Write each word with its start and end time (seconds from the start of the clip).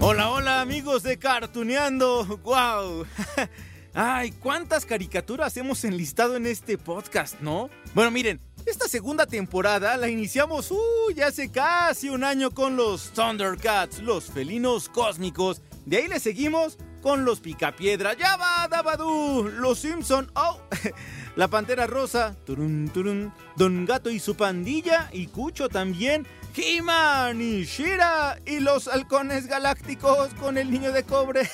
Hola, 0.00 0.30
hola 0.30 0.60
amigos 0.60 1.02
de 1.02 1.18
Cartuneando. 1.18 2.24
¡Wow! 2.44 3.04
Ay, 3.94 4.30
cuántas 4.30 4.86
caricaturas 4.86 5.56
hemos 5.56 5.82
enlistado 5.82 6.36
en 6.36 6.46
este 6.46 6.78
podcast, 6.78 7.40
¿no? 7.40 7.68
Bueno, 7.94 8.12
miren, 8.12 8.40
esta 8.64 8.86
segunda 8.86 9.26
temporada 9.26 9.96
la 9.96 10.08
iniciamos, 10.08 10.70
uh, 10.70 11.10
ya 11.16 11.26
hace 11.26 11.50
casi 11.50 12.10
un 12.10 12.22
año 12.22 12.52
con 12.52 12.76
los 12.76 13.12
Thundercats, 13.12 13.98
los 13.98 14.26
felinos 14.26 14.88
cósmicos. 14.88 15.62
De 15.84 15.96
ahí 15.96 16.06
le 16.06 16.20
seguimos 16.20 16.78
con 17.02 17.24
los 17.24 17.40
Picapiedra, 17.40 18.14
Yaba 18.14 18.68
Dabadú, 18.68 19.48
los 19.48 19.80
Simpson, 19.80 20.30
oh, 20.36 20.60
la 21.36 21.48
Pantera 21.48 21.88
Rosa, 21.88 22.36
turun, 22.46 22.88
turun, 22.94 23.32
Don 23.56 23.84
Gato 23.84 24.10
y 24.10 24.20
su 24.20 24.36
pandilla, 24.36 25.10
y 25.12 25.26
Cucho 25.26 25.68
también, 25.68 26.24
He-Man 26.58 27.40
y 27.40 27.62
Shira, 27.62 28.36
y 28.44 28.58
los 28.58 28.88
halcones 28.88 29.46
galácticos 29.46 30.34
con 30.34 30.58
el 30.58 30.72
niño 30.72 30.90
de 30.90 31.04
cobre. 31.04 31.48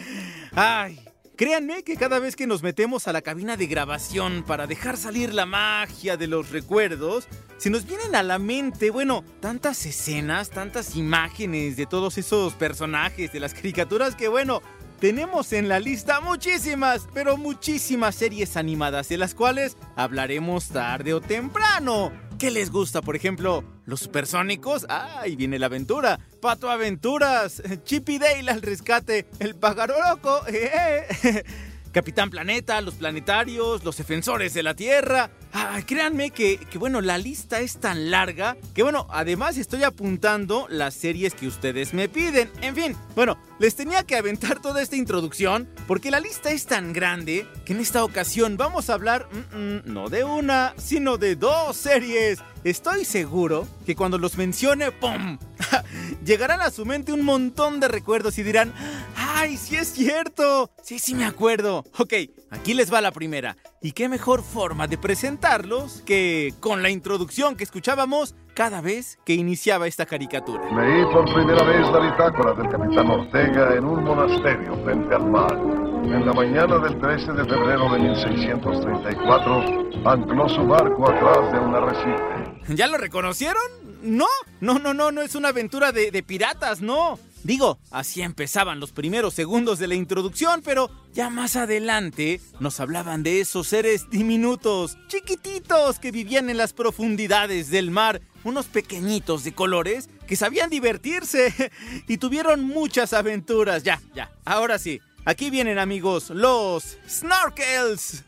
Ay, 0.54 1.00
créanme 1.36 1.82
que 1.82 1.96
cada 1.96 2.18
vez 2.18 2.36
que 2.36 2.46
nos 2.46 2.62
metemos 2.62 3.08
a 3.08 3.14
la 3.14 3.22
cabina 3.22 3.56
de 3.56 3.66
grabación 3.66 4.44
para 4.46 4.66
dejar 4.66 4.98
salir 4.98 5.32
la 5.32 5.46
magia 5.46 6.18
de 6.18 6.26
los 6.26 6.50
recuerdos, 6.50 7.26
se 7.56 7.70
nos 7.70 7.86
vienen 7.86 8.14
a 8.14 8.22
la 8.22 8.38
mente, 8.38 8.90
bueno, 8.90 9.24
tantas 9.40 9.86
escenas, 9.86 10.50
tantas 10.50 10.94
imágenes 10.94 11.78
de 11.78 11.86
todos 11.86 12.18
esos 12.18 12.52
personajes 12.52 13.32
de 13.32 13.40
las 13.40 13.54
caricaturas 13.54 14.14
que, 14.14 14.28
bueno, 14.28 14.60
tenemos 15.00 15.54
en 15.54 15.68
la 15.68 15.80
lista 15.80 16.20
muchísimas, 16.20 17.08
pero 17.14 17.38
muchísimas 17.38 18.14
series 18.14 18.58
animadas 18.58 19.08
de 19.08 19.16
las 19.16 19.34
cuales 19.34 19.78
hablaremos 19.96 20.68
tarde 20.68 21.14
o 21.14 21.22
temprano. 21.22 22.29
¿Qué 22.40 22.50
les 22.50 22.70
gusta, 22.70 23.02
por 23.02 23.16
ejemplo? 23.16 23.62
Los 23.84 24.00
supersónicos. 24.00 24.86
¡Ah! 24.88 25.20
Ahí 25.20 25.36
viene 25.36 25.58
la 25.58 25.66
aventura. 25.66 26.18
Pato 26.40 26.70
Aventuras. 26.70 27.62
Chip 27.84 28.08
y 28.08 28.18
Dale 28.18 28.50
al 28.50 28.62
rescate. 28.62 29.26
El 29.40 29.56
pájaro 29.56 29.94
loco. 30.08 30.40
¡Eh! 30.48 31.44
Capitán 31.92 32.30
Planeta, 32.30 32.80
los 32.80 32.94
planetarios, 32.94 33.84
los 33.84 33.98
defensores 33.98 34.54
de 34.54 34.62
la 34.62 34.72
Tierra. 34.72 35.28
Ay, 35.52 35.82
créanme 35.82 36.30
que, 36.30 36.58
que, 36.58 36.78
bueno, 36.78 37.00
la 37.00 37.18
lista 37.18 37.60
es 37.60 37.78
tan 37.78 38.10
larga 38.10 38.56
que, 38.74 38.82
bueno, 38.82 39.06
además 39.10 39.56
estoy 39.58 39.82
apuntando 39.82 40.66
las 40.68 40.94
series 40.94 41.34
que 41.34 41.48
ustedes 41.48 41.92
me 41.92 42.08
piden. 42.08 42.50
En 42.60 42.74
fin, 42.74 42.96
bueno, 43.16 43.36
les 43.58 43.74
tenía 43.74 44.04
que 44.04 44.16
aventar 44.16 44.60
toda 44.62 44.80
esta 44.80 44.96
introducción 44.96 45.68
porque 45.86 46.10
la 46.10 46.20
lista 46.20 46.50
es 46.50 46.66
tan 46.66 46.92
grande 46.92 47.46
que 47.64 47.72
en 47.72 47.80
esta 47.80 48.04
ocasión 48.04 48.56
vamos 48.56 48.90
a 48.90 48.94
hablar 48.94 49.28
mm, 49.32 49.56
mm, 49.56 49.82
no 49.86 50.08
de 50.08 50.24
una, 50.24 50.74
sino 50.78 51.18
de 51.18 51.36
dos 51.36 51.76
series. 51.76 52.38
Estoy 52.62 53.04
seguro 53.04 53.66
que 53.86 53.96
cuando 53.96 54.18
los 54.18 54.36
mencione, 54.36 54.92
¡pum! 54.92 55.38
llegarán 56.24 56.60
a 56.60 56.70
su 56.70 56.84
mente 56.86 57.12
un 57.12 57.22
montón 57.22 57.80
de 57.80 57.88
recuerdos 57.88 58.38
y 58.38 58.42
dirán, 58.42 58.72
¡ay, 59.16 59.56
sí 59.56 59.76
es 59.76 59.92
cierto! 59.92 60.70
Sí, 60.82 60.98
sí 60.98 61.14
me 61.14 61.24
acuerdo. 61.24 61.84
Ok, 61.98 62.14
aquí 62.50 62.74
les 62.74 62.92
va 62.92 63.00
la 63.00 63.12
primera. 63.12 63.56
¿Y 63.80 63.92
qué 63.92 64.08
mejor 64.08 64.42
forma 64.42 64.86
de 64.86 64.98
presentarlos 64.98 66.02
que 66.04 66.52
con 66.60 66.82
la 66.82 66.90
introducción 66.90 67.56
que 67.56 67.64
escuchábamos 67.64 68.34
cada 68.54 68.80
vez 68.80 69.18
que 69.24 69.34
iniciaba 69.34 69.86
esta 69.86 70.06
caricatura? 70.06 70.62
Leí 70.64 71.04
por 71.12 71.24
primera 71.32 71.62
vez 71.64 71.86
la 71.90 72.00
bitácora 72.00 72.52
del 72.54 72.68
capitán 72.68 73.10
Ortega 73.10 73.74
en 73.74 73.84
un 73.84 74.04
monasterio 74.04 74.76
frente 74.84 75.14
al 75.14 75.30
mar. 75.30 75.56
En 76.02 76.26
la 76.26 76.32
mañana 76.32 76.78
del 76.78 76.98
13 76.98 77.32
de 77.32 77.44
febrero 77.44 77.92
de 77.92 77.98
1634, 78.00 79.90
ancló 80.04 80.48
su 80.48 80.66
barco 80.66 81.10
atrás 81.10 81.52
de 81.52 81.58
un 81.58 81.74
arrecife. 81.74 82.74
¿Ya 82.74 82.86
lo 82.86 82.96
reconocieron? 82.96 83.62
No, 84.02 84.26
no, 84.60 84.78
no, 84.78 84.94
no, 84.94 85.12
no 85.12 85.20
es 85.20 85.34
una 85.34 85.48
aventura 85.50 85.92
de, 85.92 86.10
de 86.10 86.22
piratas, 86.22 86.80
no. 86.80 87.18
Digo, 87.42 87.78
así 87.90 88.20
empezaban 88.20 88.80
los 88.80 88.92
primeros 88.92 89.32
segundos 89.34 89.78
de 89.78 89.86
la 89.86 89.94
introducción, 89.94 90.60
pero 90.62 90.90
ya 91.14 91.30
más 91.30 91.56
adelante 91.56 92.40
nos 92.60 92.80
hablaban 92.80 93.22
de 93.22 93.40
esos 93.40 93.66
seres 93.66 94.10
diminutos, 94.10 94.98
chiquititos 95.08 95.98
que 95.98 96.12
vivían 96.12 96.50
en 96.50 96.58
las 96.58 96.74
profundidades 96.74 97.70
del 97.70 97.90
mar, 97.90 98.20
unos 98.44 98.66
pequeñitos 98.66 99.42
de 99.44 99.52
colores 99.52 100.10
que 100.26 100.36
sabían 100.36 100.68
divertirse 100.70 101.72
y 102.06 102.18
tuvieron 102.18 102.66
muchas 102.66 103.12
aventuras. 103.14 103.82
Ya, 103.84 104.00
ya, 104.14 104.30
ahora 104.44 104.78
sí, 104.78 105.00
aquí 105.24 105.50
vienen 105.50 105.78
amigos, 105.78 106.30
los 106.30 106.98
Snorkels. 107.08 108.24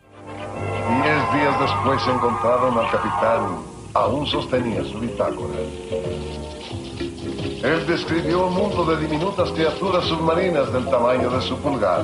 Diez 1.03 1.33
días 1.35 1.61
después 1.61 2.01
encontraron 2.09 2.79
al 2.79 2.91
capitán. 2.91 3.73
Aún 3.95 4.27
sostenía 4.27 4.83
su 4.85 5.01
bitácora. 5.01 5.59
Él 7.63 7.87
describió 7.87 8.47
un 8.49 8.55
mundo 8.55 8.85
de 8.85 9.07
diminutas 9.07 9.53
criaturas 9.53 10.05
submarinas 10.07 10.73
del 10.73 10.85
tamaño 10.91 11.31
de 11.31 11.41
su 11.43 11.57
pulgar. 11.59 12.03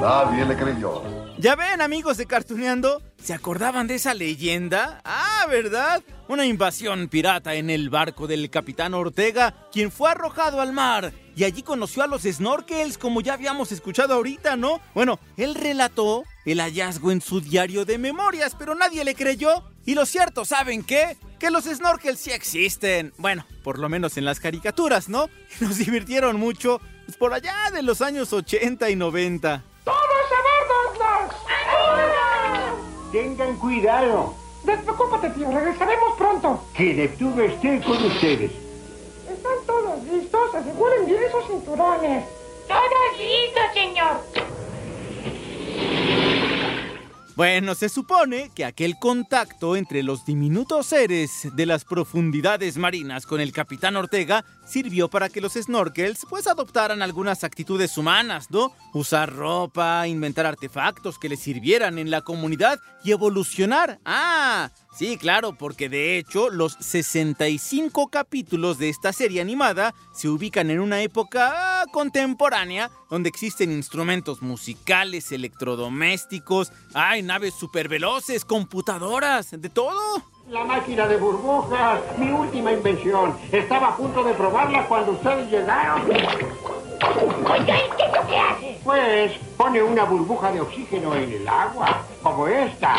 Nadie 0.00 0.44
le 0.44 0.56
creyó. 0.56 1.02
Ya 1.38 1.54
ven, 1.54 1.80
amigos 1.80 2.16
de 2.16 2.26
Cartuneando, 2.26 3.00
¿se 3.22 3.34
acordaban 3.34 3.86
de 3.86 3.94
esa 3.94 4.12
leyenda? 4.12 5.00
Ah, 5.04 5.46
¿verdad? 5.48 6.02
Una 6.26 6.44
invasión 6.44 7.08
pirata 7.08 7.54
en 7.54 7.70
el 7.70 7.88
barco 7.88 8.26
del 8.26 8.50
capitán 8.50 8.94
Ortega, 8.94 9.54
quien 9.70 9.92
fue 9.92 10.10
arrojado 10.10 10.60
al 10.60 10.72
mar 10.72 11.12
y 11.40 11.44
allí 11.44 11.62
conoció 11.62 12.02
a 12.02 12.06
los 12.06 12.22
snorkels, 12.22 12.98
como 12.98 13.22
ya 13.22 13.32
habíamos 13.32 13.72
escuchado 13.72 14.12
ahorita, 14.14 14.56
¿no? 14.56 14.80
Bueno, 14.94 15.18
él 15.38 15.54
relató 15.54 16.24
el 16.44 16.60
hallazgo 16.60 17.12
en 17.12 17.22
su 17.22 17.40
diario 17.40 17.86
de 17.86 17.96
memorias, 17.96 18.54
pero 18.58 18.74
nadie 18.74 19.04
le 19.04 19.14
creyó. 19.14 19.64
Y 19.90 19.94
lo 19.96 20.06
cierto, 20.06 20.44
¿saben 20.44 20.84
qué? 20.84 21.16
Que 21.40 21.50
los 21.50 21.64
snorkels 21.64 22.20
sí 22.20 22.30
existen. 22.30 23.12
Bueno, 23.16 23.44
por 23.64 23.80
lo 23.80 23.88
menos 23.88 24.16
en 24.16 24.24
las 24.24 24.38
caricaturas, 24.38 25.08
¿no? 25.08 25.28
Nos 25.60 25.78
divirtieron 25.78 26.38
mucho 26.38 26.80
pues, 27.06 27.16
por 27.16 27.34
allá 27.34 27.56
de 27.72 27.82
los 27.82 28.00
años 28.00 28.32
80 28.32 28.88
y 28.88 28.94
90. 28.94 29.64
¡Todos 29.82 29.96
a 29.98 30.40
bordo, 30.46 30.94
Snorks! 30.94 31.36
Tengan 33.10 33.56
cuidado, 33.56 34.36
Despreocúpate, 34.62 35.30
tío. 35.30 35.50
Regresaremos 35.50 36.16
pronto. 36.16 36.64
que 36.72 36.94
Neptuno 36.94 37.42
esté 37.42 37.80
con 37.80 38.04
ustedes. 38.04 38.52
¿Están 39.28 39.66
todos 39.66 40.04
listos? 40.04 40.54
Aseguren 40.54 41.06
bien 41.06 41.20
esos 41.24 41.48
cinturones. 41.48 42.26
Todos 42.68 43.18
listos, 43.18 43.64
señor. 43.74 44.20
Bueno, 47.40 47.74
se 47.74 47.88
supone 47.88 48.50
que 48.54 48.66
aquel 48.66 48.98
contacto 48.98 49.74
entre 49.74 50.02
los 50.02 50.26
diminutos 50.26 50.88
seres 50.88 51.48
de 51.54 51.64
las 51.64 51.86
profundidades 51.86 52.76
marinas 52.76 53.24
con 53.24 53.40
el 53.40 53.50
capitán 53.50 53.96
Ortega 53.96 54.44
sirvió 54.70 55.08
para 55.08 55.28
que 55.28 55.40
los 55.40 55.54
snorkels 55.54 56.26
pues 56.28 56.46
adoptaran 56.46 57.02
algunas 57.02 57.44
actitudes 57.44 57.98
humanas, 57.98 58.50
¿no? 58.50 58.72
Usar 58.94 59.34
ropa, 59.34 60.06
inventar 60.06 60.46
artefactos 60.46 61.18
que 61.18 61.28
les 61.28 61.40
sirvieran 61.40 61.98
en 61.98 62.10
la 62.10 62.22
comunidad 62.22 62.78
y 63.04 63.10
evolucionar. 63.10 64.00
Ah, 64.04 64.70
sí, 64.96 65.16
claro, 65.16 65.56
porque 65.58 65.88
de 65.88 66.18
hecho 66.18 66.50
los 66.50 66.76
65 66.80 68.08
capítulos 68.08 68.78
de 68.78 68.88
esta 68.88 69.12
serie 69.12 69.40
animada 69.40 69.94
se 70.14 70.28
ubican 70.28 70.70
en 70.70 70.80
una 70.80 71.02
época 71.02 71.84
contemporánea 71.92 72.90
donde 73.10 73.28
existen 73.28 73.72
instrumentos 73.72 74.42
musicales, 74.42 75.32
electrodomésticos, 75.32 76.72
hay 76.94 77.22
naves 77.22 77.54
superveloces, 77.54 78.44
computadoras, 78.44 79.50
de 79.50 79.68
todo. 79.68 80.22
La 80.50 80.64
máquina 80.64 81.06
de 81.06 81.16
burbujas, 81.16 82.00
mi 82.18 82.28
última 82.32 82.72
invención. 82.72 83.38
Estaba 83.52 83.90
a 83.90 83.96
punto 83.96 84.24
de 84.24 84.34
probarla 84.34 84.84
cuando 84.86 85.12
ustedes 85.12 85.48
llegaron. 85.48 86.02
Oiga, 86.10 87.76
¿qué 87.96 88.04
es 88.04 88.12
lo 88.12 88.26
que 88.26 88.36
hace? 88.36 88.80
Pues 88.82 89.32
pone 89.56 89.80
una 89.80 90.02
burbuja 90.02 90.50
de 90.50 90.60
oxígeno 90.60 91.14
en 91.14 91.30
el 91.30 91.48
agua, 91.48 92.02
como 92.20 92.48
esta. 92.48 92.96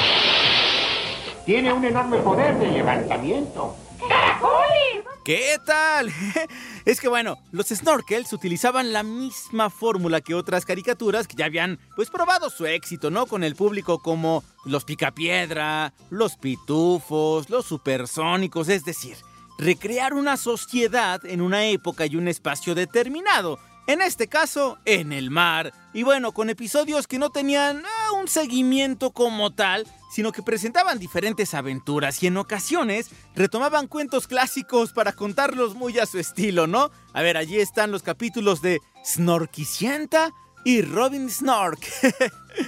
Tiene 1.46 1.74
un 1.74 1.84
enorme 1.84 2.20
poder 2.20 2.58
de 2.58 2.68
levantamiento. 2.68 3.76
¡Caracoles! 4.08 5.11
¿Qué 5.24 5.58
tal? 5.66 6.12
Es 6.86 7.00
que 7.00 7.08
bueno, 7.08 7.38
los 7.52 7.68
snorkels 7.68 8.34
utilizaban 8.34 8.92
la 8.92 9.04
misma 9.04 9.70
fórmula 9.70 10.20
que 10.20 10.34
otras 10.34 10.66
caricaturas 10.66 11.28
que 11.28 11.36
ya 11.36 11.46
habían 11.46 11.80
pues 11.96 12.10
probado 12.10 12.50
su 12.50 12.66
éxito, 12.66 13.12
¿no? 13.12 13.28
Con 13.28 13.44
el 13.44 13.56
público 13.56 14.00
como 14.00 14.44
los 14.66 14.84
Picapiedra, 14.84 15.94
los 16.10 16.38
Pitufos, 16.38 17.52
los 17.52 17.68
Supersónicos, 17.68 18.68
es 18.70 18.84
decir, 18.84 19.16
recrear 19.60 20.16
una 20.16 20.38
sociedad 20.38 21.24
en 21.24 21.42
una 21.42 21.66
época 21.66 22.08
y 22.08 22.16
un 22.16 22.28
espacio 22.28 22.74
determinado. 22.74 23.60
En 23.86 24.02
este 24.02 24.28
caso, 24.28 24.80
en 24.86 25.14
el 25.14 25.30
mar. 25.30 25.72
Y 25.94 26.02
bueno, 26.02 26.32
con 26.32 26.50
episodios 26.50 27.06
que 27.06 27.20
no 27.20 27.30
tenían 27.30 27.84
ah, 27.86 28.14
un 28.14 28.28
seguimiento 28.28 29.12
como 29.12 29.54
tal, 29.54 29.86
sino 30.12 30.32
que 30.32 30.44
presentaban 30.44 31.00
diferentes 31.00 31.54
aventuras 31.54 32.22
y 32.22 32.28
en 32.28 32.38
ocasiones 32.38 33.10
retomaban 33.34 33.88
cuentos 33.88 34.28
clásicos 34.28 34.92
para 34.92 35.14
contarlos 35.14 35.74
muy 35.74 35.98
a 36.00 36.06
su 36.06 36.20
estilo, 36.20 36.68
¿no? 36.68 36.92
A 37.14 37.22
ver, 37.22 37.38
allí 37.38 37.60
están 37.60 37.92
los 37.92 38.04
capítulos 38.04 38.62
de 38.62 38.82
Snorkicienta 39.06 40.32
y 40.64 40.82
Robin 40.82 41.30
Snork. 41.30 41.80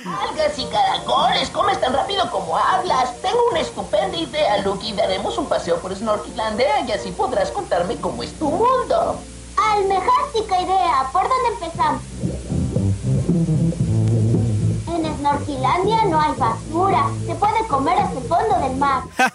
Algas 0.06 0.58
y 0.58 0.66
caracoles, 0.66 1.50
comes 1.50 1.80
tan 1.80 1.94
rápido 1.94 2.32
como 2.32 2.58
hablas. 2.58 3.22
Tengo 3.22 3.40
una 3.52 3.60
estupenda 3.60 4.18
idea, 4.18 4.60
Lucky. 4.60 4.94
Daremos 4.94 5.38
un 5.38 5.48
paseo 5.48 5.80
por 5.80 5.94
Snorkilandia 5.94 6.82
y 6.88 6.92
así 6.92 7.12
podrás 7.12 7.52
contarme 7.52 7.98
cómo 7.98 8.24
es 8.24 8.34
tu 8.40 8.50
mundo. 8.50 9.20
Almejástica 9.58 10.62
idea. 10.62 11.10
¿Por 11.12 11.24
dónde 11.30 11.50
empezamos? 11.54 12.02
En 15.24 15.30
Snorkilandia 15.30 16.04
no 16.06 16.20
hay 16.20 16.34
basura. 16.38 17.10
Se 17.26 17.34
puede 17.36 17.66
comer 17.70 17.98
hasta 17.98 18.20
el 18.20 18.26
fondo 18.26 18.60
del 18.60 18.76
mar. 18.76 19.04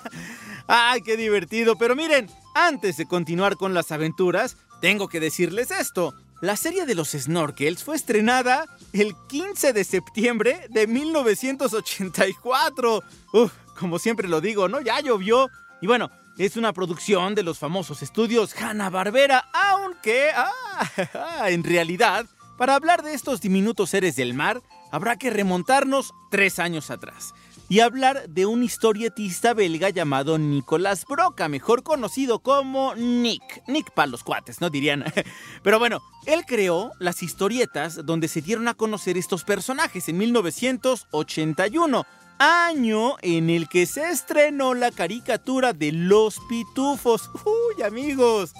¡Ay, 0.67 1.01
qué 1.01 1.17
divertido! 1.17 1.79
Pero 1.79 1.97
miren, 1.97 2.29
antes 2.55 2.99
de 2.99 3.07
continuar 3.07 3.57
con 3.57 3.73
las 3.73 3.91
aventuras, 3.91 4.59
tengo 4.83 5.09
que 5.09 5.19
decirles 5.19 5.71
esto. 5.71 6.13
La 6.43 6.57
serie 6.57 6.85
de 6.85 6.95
los 6.95 7.13
Snorkels 7.13 7.85
fue 7.85 7.97
estrenada 7.97 8.67
el 8.93 9.15
15 9.29 9.73
de 9.73 9.83
septiembre 9.83 10.67
de 10.69 10.87
1984. 10.87 13.03
Uf, 13.33 13.53
como 13.79 13.99
siempre 13.99 14.29
lo 14.29 14.43
digo, 14.43 14.69
¿no? 14.69 14.83
Ya 14.83 15.01
llovió. 15.01 15.49
Y 15.81 15.87
bueno, 15.87 16.11
es 16.37 16.59
una 16.59 16.75
producción 16.75 17.35
de 17.35 17.45
los 17.45 17.59
famosos 17.59 18.03
estudios 18.03 18.55
Hanna-Barbera, 18.55 19.49
aunque, 19.55 20.33
ah, 20.37 21.47
en 21.49 21.65
realidad, 21.65 22.27
para 22.59 22.75
hablar 22.75 23.03
de 23.03 23.15
estos 23.15 23.41
diminutos 23.41 23.89
seres 23.89 24.17
del 24.17 24.35
mar, 24.35 24.61
habrá 24.91 25.17
que 25.17 25.31
remontarnos 25.31 26.15
tres 26.31 26.59
años 26.59 26.91
atrás 26.91 27.35
y 27.69 27.81
hablar 27.81 28.29
de 28.29 28.47
un 28.47 28.63
historietista 28.63 29.53
belga 29.53 29.91
llamado 29.91 30.39
Nicolas 30.39 31.05
Broca, 31.05 31.49
mejor 31.49 31.83
conocido 31.83 32.39
como 32.39 32.95
Nick. 32.95 33.63
Nick 33.67 33.91
para 33.93 34.07
los 34.07 34.25
cuates, 34.25 34.61
¿no 34.61 34.71
dirían? 34.71 35.05
Pero 35.63 35.79
bueno, 35.79 36.01
él 36.27 36.45
creó 36.47 36.93
las 36.99 37.23
historietas 37.23 38.07
donde 38.07 38.29
se 38.29 38.41
dieron 38.41 38.69
a 38.69 38.75
conocer 38.75 39.19
estos 39.19 39.45
personajes 39.45 40.09
en 40.09 40.17
1981, 40.19 42.07
año 42.39 43.17
en 43.21 43.51
el 43.51 43.69
que 43.69 43.85
se 43.85 44.11
estrenó 44.11 44.73
la 44.73 44.91
caricatura 44.91 45.75
de 45.75 45.93
Los 45.93 46.41
Pitufos. 46.49 47.31
Uy, 47.45 47.83
amigos, 47.83 48.53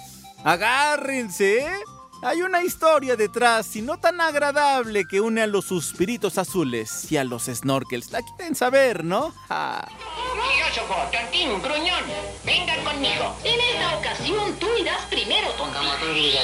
agárrense, 0.43 1.65
¿eh? 1.65 1.98
Hay 2.21 2.41
una 2.41 2.63
historia 2.63 3.15
detrás, 3.15 3.75
y 3.77 3.81
no 3.81 3.97
tan 3.97 4.19
agradable, 4.19 5.05
que 5.09 5.21
une 5.21 5.41
a 5.41 5.47
los 5.47 5.65
suspiritos 5.65 6.37
azules 6.37 7.09
y 7.09 7.15
a 7.15 7.23
los 7.23 7.45
snorkels. 7.45 8.11
La 8.11 8.21
quieren 8.21 8.55
saber, 8.55 9.05
¿no? 9.05 9.33
Ja. 9.47 9.87
Filósofo, 10.33 10.95
tontín, 11.11 11.61
gruñón, 11.61 12.03
vengan 12.43 12.83
conmigo. 12.83 13.35
En 13.45 13.59
esta 13.59 13.97
ocasión 13.97 14.53
tú 14.59 14.67
irás 14.77 15.05
primero, 15.05 15.49
tontín. 15.51 15.77
Como 15.79 15.93
tú 15.95 16.13
digas, 16.13 16.43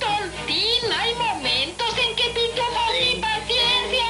Tontín, 0.00 0.92
hay 0.92 1.14
momentos 1.14 1.94
en 1.96 2.16
que 2.16 2.24
pitufos 2.30 2.92
mi 3.00 3.20
paciencia. 3.20 4.04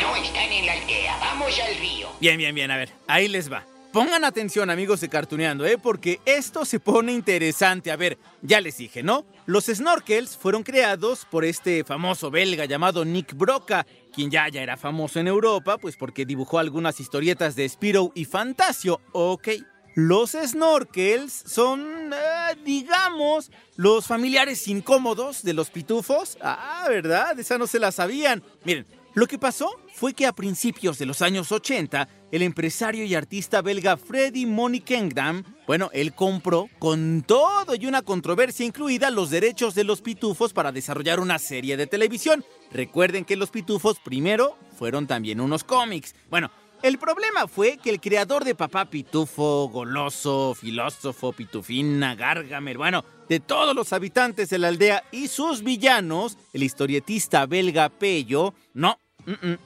No 0.00 0.16
están 0.16 0.50
en 0.50 0.66
la 0.66 0.72
aldea, 0.72 1.18
vamos 1.20 1.60
al 1.60 1.76
río. 1.76 2.08
Bien, 2.20 2.38
bien, 2.38 2.54
bien, 2.54 2.70
a 2.70 2.76
ver, 2.78 2.90
ahí 3.06 3.28
les 3.28 3.52
va. 3.52 3.64
Pongan 3.94 4.24
atención, 4.24 4.70
amigos 4.70 5.00
de 5.02 5.08
Cartuneando, 5.08 5.64
¿eh? 5.64 5.78
Porque 5.78 6.20
esto 6.24 6.64
se 6.64 6.80
pone 6.80 7.12
interesante. 7.12 7.92
A 7.92 7.96
ver, 7.96 8.18
ya 8.42 8.60
les 8.60 8.78
dije, 8.78 9.04
¿no? 9.04 9.24
Los 9.46 9.66
snorkels 9.66 10.36
fueron 10.36 10.64
creados 10.64 11.24
por 11.30 11.44
este 11.44 11.84
famoso 11.84 12.28
belga 12.28 12.64
llamado 12.64 13.04
Nick 13.04 13.34
Broca, 13.34 13.86
quien 14.12 14.32
ya, 14.32 14.48
ya 14.48 14.62
era 14.62 14.76
famoso 14.76 15.20
en 15.20 15.28
Europa, 15.28 15.78
pues 15.78 15.96
porque 15.96 16.26
dibujó 16.26 16.58
algunas 16.58 16.98
historietas 16.98 17.54
de 17.54 17.68
Spiro 17.68 18.10
y 18.16 18.24
Fantasio. 18.24 19.00
Ok. 19.12 19.50
Los 19.94 20.32
snorkels 20.32 21.44
son, 21.46 22.12
eh, 22.12 22.56
digamos, 22.64 23.52
los 23.76 24.08
familiares 24.08 24.66
incómodos 24.66 25.44
de 25.44 25.54
los 25.54 25.70
pitufos. 25.70 26.36
Ah, 26.40 26.84
¿verdad? 26.88 27.38
Esa 27.38 27.58
no 27.58 27.68
se 27.68 27.78
la 27.78 27.92
sabían. 27.92 28.42
Miren, 28.64 28.86
lo 29.14 29.28
que 29.28 29.38
pasó 29.38 29.78
fue 29.92 30.12
que 30.12 30.26
a 30.26 30.32
principios 30.32 30.98
de 30.98 31.06
los 31.06 31.22
años 31.22 31.52
80, 31.52 32.08
el 32.32 32.42
empresario 32.42 33.04
y 33.04 33.14
artista 33.14 33.62
belga 33.62 33.96
Freddy 33.96 34.44
Money 34.44 34.80
Kingdom, 34.80 35.44
bueno, 35.68 35.88
él 35.92 36.14
compró 36.14 36.68
con 36.80 37.22
todo 37.22 37.76
y 37.76 37.86
una 37.86 38.02
controversia 38.02 38.66
incluida 38.66 39.10
los 39.10 39.30
derechos 39.30 39.76
de 39.76 39.84
los 39.84 40.02
pitufos 40.02 40.52
para 40.52 40.72
desarrollar 40.72 41.20
una 41.20 41.38
serie 41.38 41.76
de 41.76 41.86
televisión. 41.86 42.44
Recuerden 42.72 43.24
que 43.24 43.36
los 43.36 43.50
pitufos 43.50 44.00
primero 44.00 44.58
fueron 44.76 45.06
también 45.06 45.40
unos 45.40 45.62
cómics. 45.62 46.16
Bueno, 46.28 46.50
el 46.82 46.98
problema 46.98 47.46
fue 47.46 47.78
que 47.78 47.90
el 47.90 48.00
creador 48.00 48.44
de 48.44 48.54
Papá 48.54 48.90
Pitufo, 48.90 49.68
Goloso, 49.68 50.54
Filósofo, 50.54 51.32
Pitufina, 51.32 52.14
Gargamer, 52.14 52.76
bueno, 52.76 53.04
de 53.28 53.40
todos 53.40 53.74
los 53.74 53.92
habitantes 53.92 54.50
de 54.50 54.58
la 54.58 54.68
aldea 54.68 55.04
y 55.10 55.28
sus 55.28 55.62
villanos, 55.62 56.36
el 56.52 56.62
historietista 56.62 57.46
belga 57.46 57.88
Pello, 57.88 58.52
no, 58.74 58.98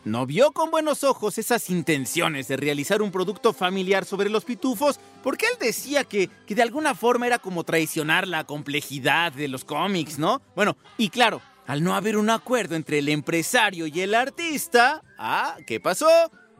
No 0.04 0.26
vio 0.26 0.52
con 0.52 0.70
buenos 0.70 1.04
ojos 1.04 1.38
esas 1.38 1.70
intenciones 1.70 2.48
de 2.48 2.56
realizar 2.56 3.02
un 3.02 3.10
producto 3.10 3.52
familiar 3.52 4.04
sobre 4.04 4.30
los 4.30 4.44
pitufos 4.44 5.00
porque 5.22 5.46
él 5.46 5.58
decía 5.60 6.04
que, 6.04 6.30
que 6.46 6.54
de 6.54 6.62
alguna 6.62 6.94
forma 6.94 7.26
era 7.26 7.38
como 7.38 7.64
traicionar 7.64 8.28
la 8.28 8.44
complejidad 8.44 9.32
de 9.32 9.48
los 9.48 9.64
cómics, 9.64 10.18
¿no? 10.18 10.40
Bueno, 10.54 10.76
y 10.96 11.08
claro, 11.08 11.40
al 11.66 11.84
no 11.84 11.94
haber 11.94 12.16
un 12.16 12.30
acuerdo 12.30 12.76
entre 12.76 13.00
el 13.00 13.08
empresario 13.08 13.86
y 13.86 14.00
el 14.00 14.14
artista, 14.14 15.02
ah, 15.18 15.56
¿qué 15.66 15.80
pasó? 15.80 16.08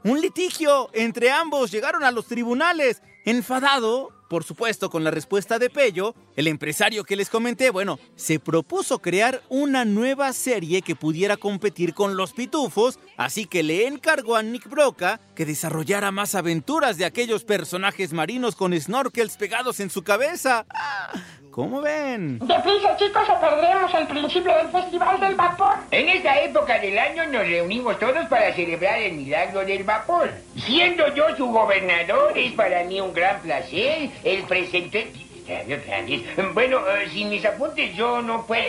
Un 0.05 0.21
litigio 0.21 0.91
entre 0.93 1.31
ambos 1.31 1.71
llegaron 1.71 2.05
a 2.05 2.11
los 2.11 2.27
tribunales. 2.27 3.03
Enfadado, 3.25 4.13
por 4.29 4.45
supuesto, 4.45 4.91
con 4.91 5.05
la 5.05 5.11
respuesta 5.11 5.59
de 5.59 5.71
Pello, 5.71 6.15
el 6.37 6.47
empresario 6.47 7.05
que 7.05 7.17
les 7.17 7.31
comenté, 7.31 7.71
bueno, 7.71 7.99
se 8.15 8.39
propuso 8.39 9.01
crear 9.01 9.43
una 9.49 9.85
nueva 9.85 10.33
serie 10.33 10.83
que 10.83 10.95
pudiera 10.95 11.37
competir 11.37 11.95
con 11.95 12.17
los 12.17 12.33
pitufos, 12.33 12.99
así 13.17 13.47
que 13.47 13.63
le 13.63 13.87
encargó 13.87 14.37
a 14.37 14.43
Nick 14.43 14.69
Broca 14.69 15.21
que 15.35 15.47
desarrollara 15.47 16.13
más 16.13 16.35
aventuras 16.35 16.99
de 16.99 17.07
aquellos 17.07 17.45
personajes 17.45 18.13
marinos 18.13 18.55
con 18.55 18.79
snorkels 18.79 19.37
pegados 19.37 19.81
en 19.81 19.91
su 19.91 20.03
cabeza. 20.03 20.67
Ah, 20.71 21.13
¿Cómo 21.59 21.81
ven? 21.81 22.39
Deprisa, 22.39 22.97
chicos, 22.97 23.29
o 23.29 23.41
perderemos 23.41 23.93
el 23.93 24.07
principio 24.07 24.55
del 24.55 24.69
Festival 24.69 25.19
del 25.19 25.35
Vapor. 25.35 25.75
En 25.91 26.09
esta 26.09 26.41
época 26.41 26.79
del 26.79 26.97
año 26.97 27.27
nos 27.27 27.43
reunimos 27.49 27.99
todos 27.99 28.27
para 28.27 28.55
celebrar 28.55 29.01
el 29.01 29.15
milagro 29.15 29.65
del 29.65 29.83
vapor. 29.83 30.31
Siendo 30.55 31.13
yo 31.17 31.35
su 31.37 31.49
gobernador, 31.49 32.39
es 32.39 32.53
para 32.53 32.85
mí 32.85 33.01
un 33.01 33.13
gran 33.13 33.41
placer 33.41 34.09
el 34.23 34.45
presentar... 34.45 35.03
Bueno, 36.55 36.79
eh, 36.79 37.09
sin 37.13 37.29
mis 37.29 37.45
apuntes 37.45 37.93
yo 37.97 38.23
no 38.23 38.47
puedo... 38.47 38.63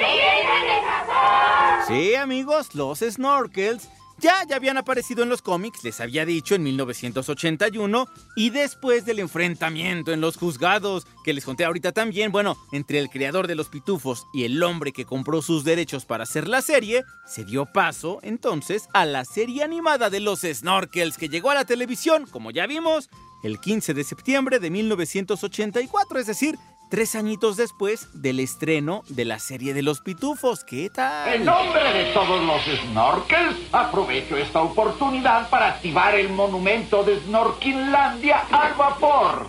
Sí, 1.87 2.15
amigos, 2.15 2.73
los 2.73 3.01
snorkels 3.01 3.87
ya, 4.19 4.43
ya 4.47 4.55
habían 4.55 4.77
aparecido 4.77 5.23
en 5.23 5.29
los 5.29 5.41
cómics, 5.41 5.83
les 5.83 5.99
había 5.99 6.25
dicho 6.25 6.55
en 6.55 6.63
1981, 6.63 8.07
y 8.35 8.49
después 8.49 9.05
del 9.05 9.19
enfrentamiento 9.19 10.11
en 10.11 10.21
los 10.21 10.37
juzgados, 10.37 11.07
que 11.23 11.33
les 11.33 11.45
conté 11.45 11.65
ahorita 11.65 11.91
también, 11.91 12.31
bueno, 12.31 12.57
entre 12.71 12.99
el 12.99 13.09
creador 13.09 13.47
de 13.47 13.55
los 13.55 13.69
pitufos 13.69 14.25
y 14.33 14.43
el 14.43 14.61
hombre 14.61 14.91
que 14.91 15.05
compró 15.05 15.41
sus 15.41 15.63
derechos 15.63 16.05
para 16.05 16.23
hacer 16.23 16.47
la 16.47 16.61
serie, 16.61 17.03
se 17.25 17.45
dio 17.45 17.65
paso 17.65 18.19
entonces 18.21 18.87
a 18.93 19.05
la 19.05 19.25
serie 19.25 19.63
animada 19.63 20.09
de 20.09 20.19
los 20.19 20.41
Snorkels 20.41 21.17
que 21.17 21.29
llegó 21.29 21.51
a 21.51 21.55
la 21.55 21.65
televisión, 21.65 22.27
como 22.29 22.51
ya 22.51 22.67
vimos, 22.67 23.09
el 23.43 23.59
15 23.59 23.93
de 23.93 24.03
septiembre 24.03 24.59
de 24.59 24.69
1984, 24.69 26.19
es 26.19 26.27
decir, 26.27 26.57
tres 26.89 27.15
añitos 27.15 27.55
después 27.55 28.09
del 28.13 28.39
estreno 28.39 29.03
de 29.07 29.25
la 29.25 29.39
serie 29.39 29.73
de 29.73 29.83
los 29.83 30.01
pitufos. 30.01 30.63
¿Qué 30.63 30.89
tal? 30.89 31.33
En 31.33 31.45
nombre 31.45 31.93
de 31.93 32.05
todos 32.13 32.43
los 32.43 32.61
snorkels, 32.81 33.55
aprovecho 33.71 34.35
esta 34.37 34.61
oportunidad 34.61 35.49
para 35.49 35.67
activar 35.67 36.15
el 36.15 36.29
monumento 36.29 37.03
de 37.03 37.19
Snorkelandia 37.21 38.45
al 38.51 38.73
vapor. 38.73 39.47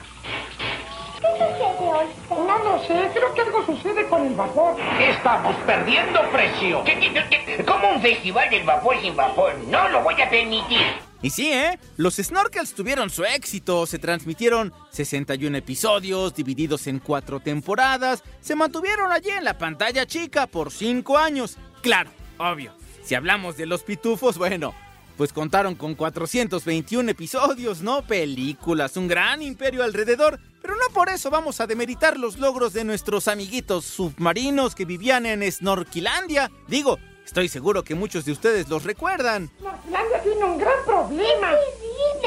¿Qué 1.21 1.27
sucede 1.33 1.59
vapor? 1.61 2.07
No 2.31 2.59
lo 2.59 2.79
sé, 2.85 3.11
creo 3.15 3.35
que 3.35 3.41
algo 3.41 3.67
sucede 3.67 4.07
con 4.09 4.27
el 4.27 4.35
vapor. 4.35 4.77
Estamos 5.01 5.57
perdiendo 5.67 6.21
presión. 6.31 6.85
¿Qué, 6.85 6.99
qué, 6.99 7.13
qué? 7.13 7.65
¿Cómo 7.65 7.91
un 7.95 8.03
festival 8.03 8.51
del 8.51 8.65
vapor 8.65 9.01
sin 9.01 9.17
vapor? 9.17 9.55
No 9.69 9.89
lo 9.89 10.03
voy 10.03 10.21
a 10.21 10.29
permitir. 10.29 11.10
Y 11.23 11.31
sí, 11.31 11.53
¿eh? 11.53 11.79
Los 11.97 12.17
Snorkels 12.17 12.73
tuvieron 12.73 13.11
su 13.11 13.25
éxito, 13.25 13.87
se 13.87 13.99
transmitieron 13.99 14.73
61 14.91 15.59
episodios 15.59 16.35
divididos 16.35 16.87
en 16.87 16.99
cuatro 16.99 17.41
temporadas, 17.41 18.23
se 18.41 18.57
mantuvieron 18.57 19.13
allí 19.13 19.31
en 19.31 19.45
la 19.45 19.59
pantalla 19.59 20.07
chica 20.07 20.47
por 20.47 20.73
cinco 20.73 21.19
años. 21.19 21.59
Claro, 21.83 22.11
obvio. 22.39 22.73
Si 23.05 23.15
hablamos 23.15 23.57
de 23.57 23.67
los 23.67 23.83
pitufos, 23.83 24.39
bueno, 24.39 24.73
pues 25.19 25.35
contaron 25.35 25.75
con 25.75 25.95
421 25.95 27.11
episodios, 27.11 27.83
¿no? 27.83 28.01
Películas, 28.01 28.97
un 28.97 29.07
gran 29.07 29.43
imperio 29.43 29.83
alrededor. 29.83 30.41
Pero 30.63 30.75
no 30.77 30.95
por 30.95 31.11
eso 31.11 31.31
vamos 31.31 31.61
a 31.61 31.67
demeritar 31.67 32.19
los 32.19 32.39
logros 32.39 32.73
de 32.73 32.85
nuestros 32.85 33.29
amiguitos 33.29 33.85
submarinos 33.85 34.75
que 34.75 34.87
vivían 34.87 35.27
en 35.27 35.51
Snorkilandia. 35.51 36.51
Digo, 36.69 36.99
estoy 37.25 37.49
seguro 37.49 37.85
que 37.85 37.95
muchos 37.95 38.25
de 38.25 38.33
ustedes 38.33 38.69
los 38.69 38.85
recuerdan. 38.85 39.51
Snorkilandia 39.59 40.23
tiene 40.23 40.45
un 40.45 40.59
gran 40.59 40.85
problema. 40.85 41.53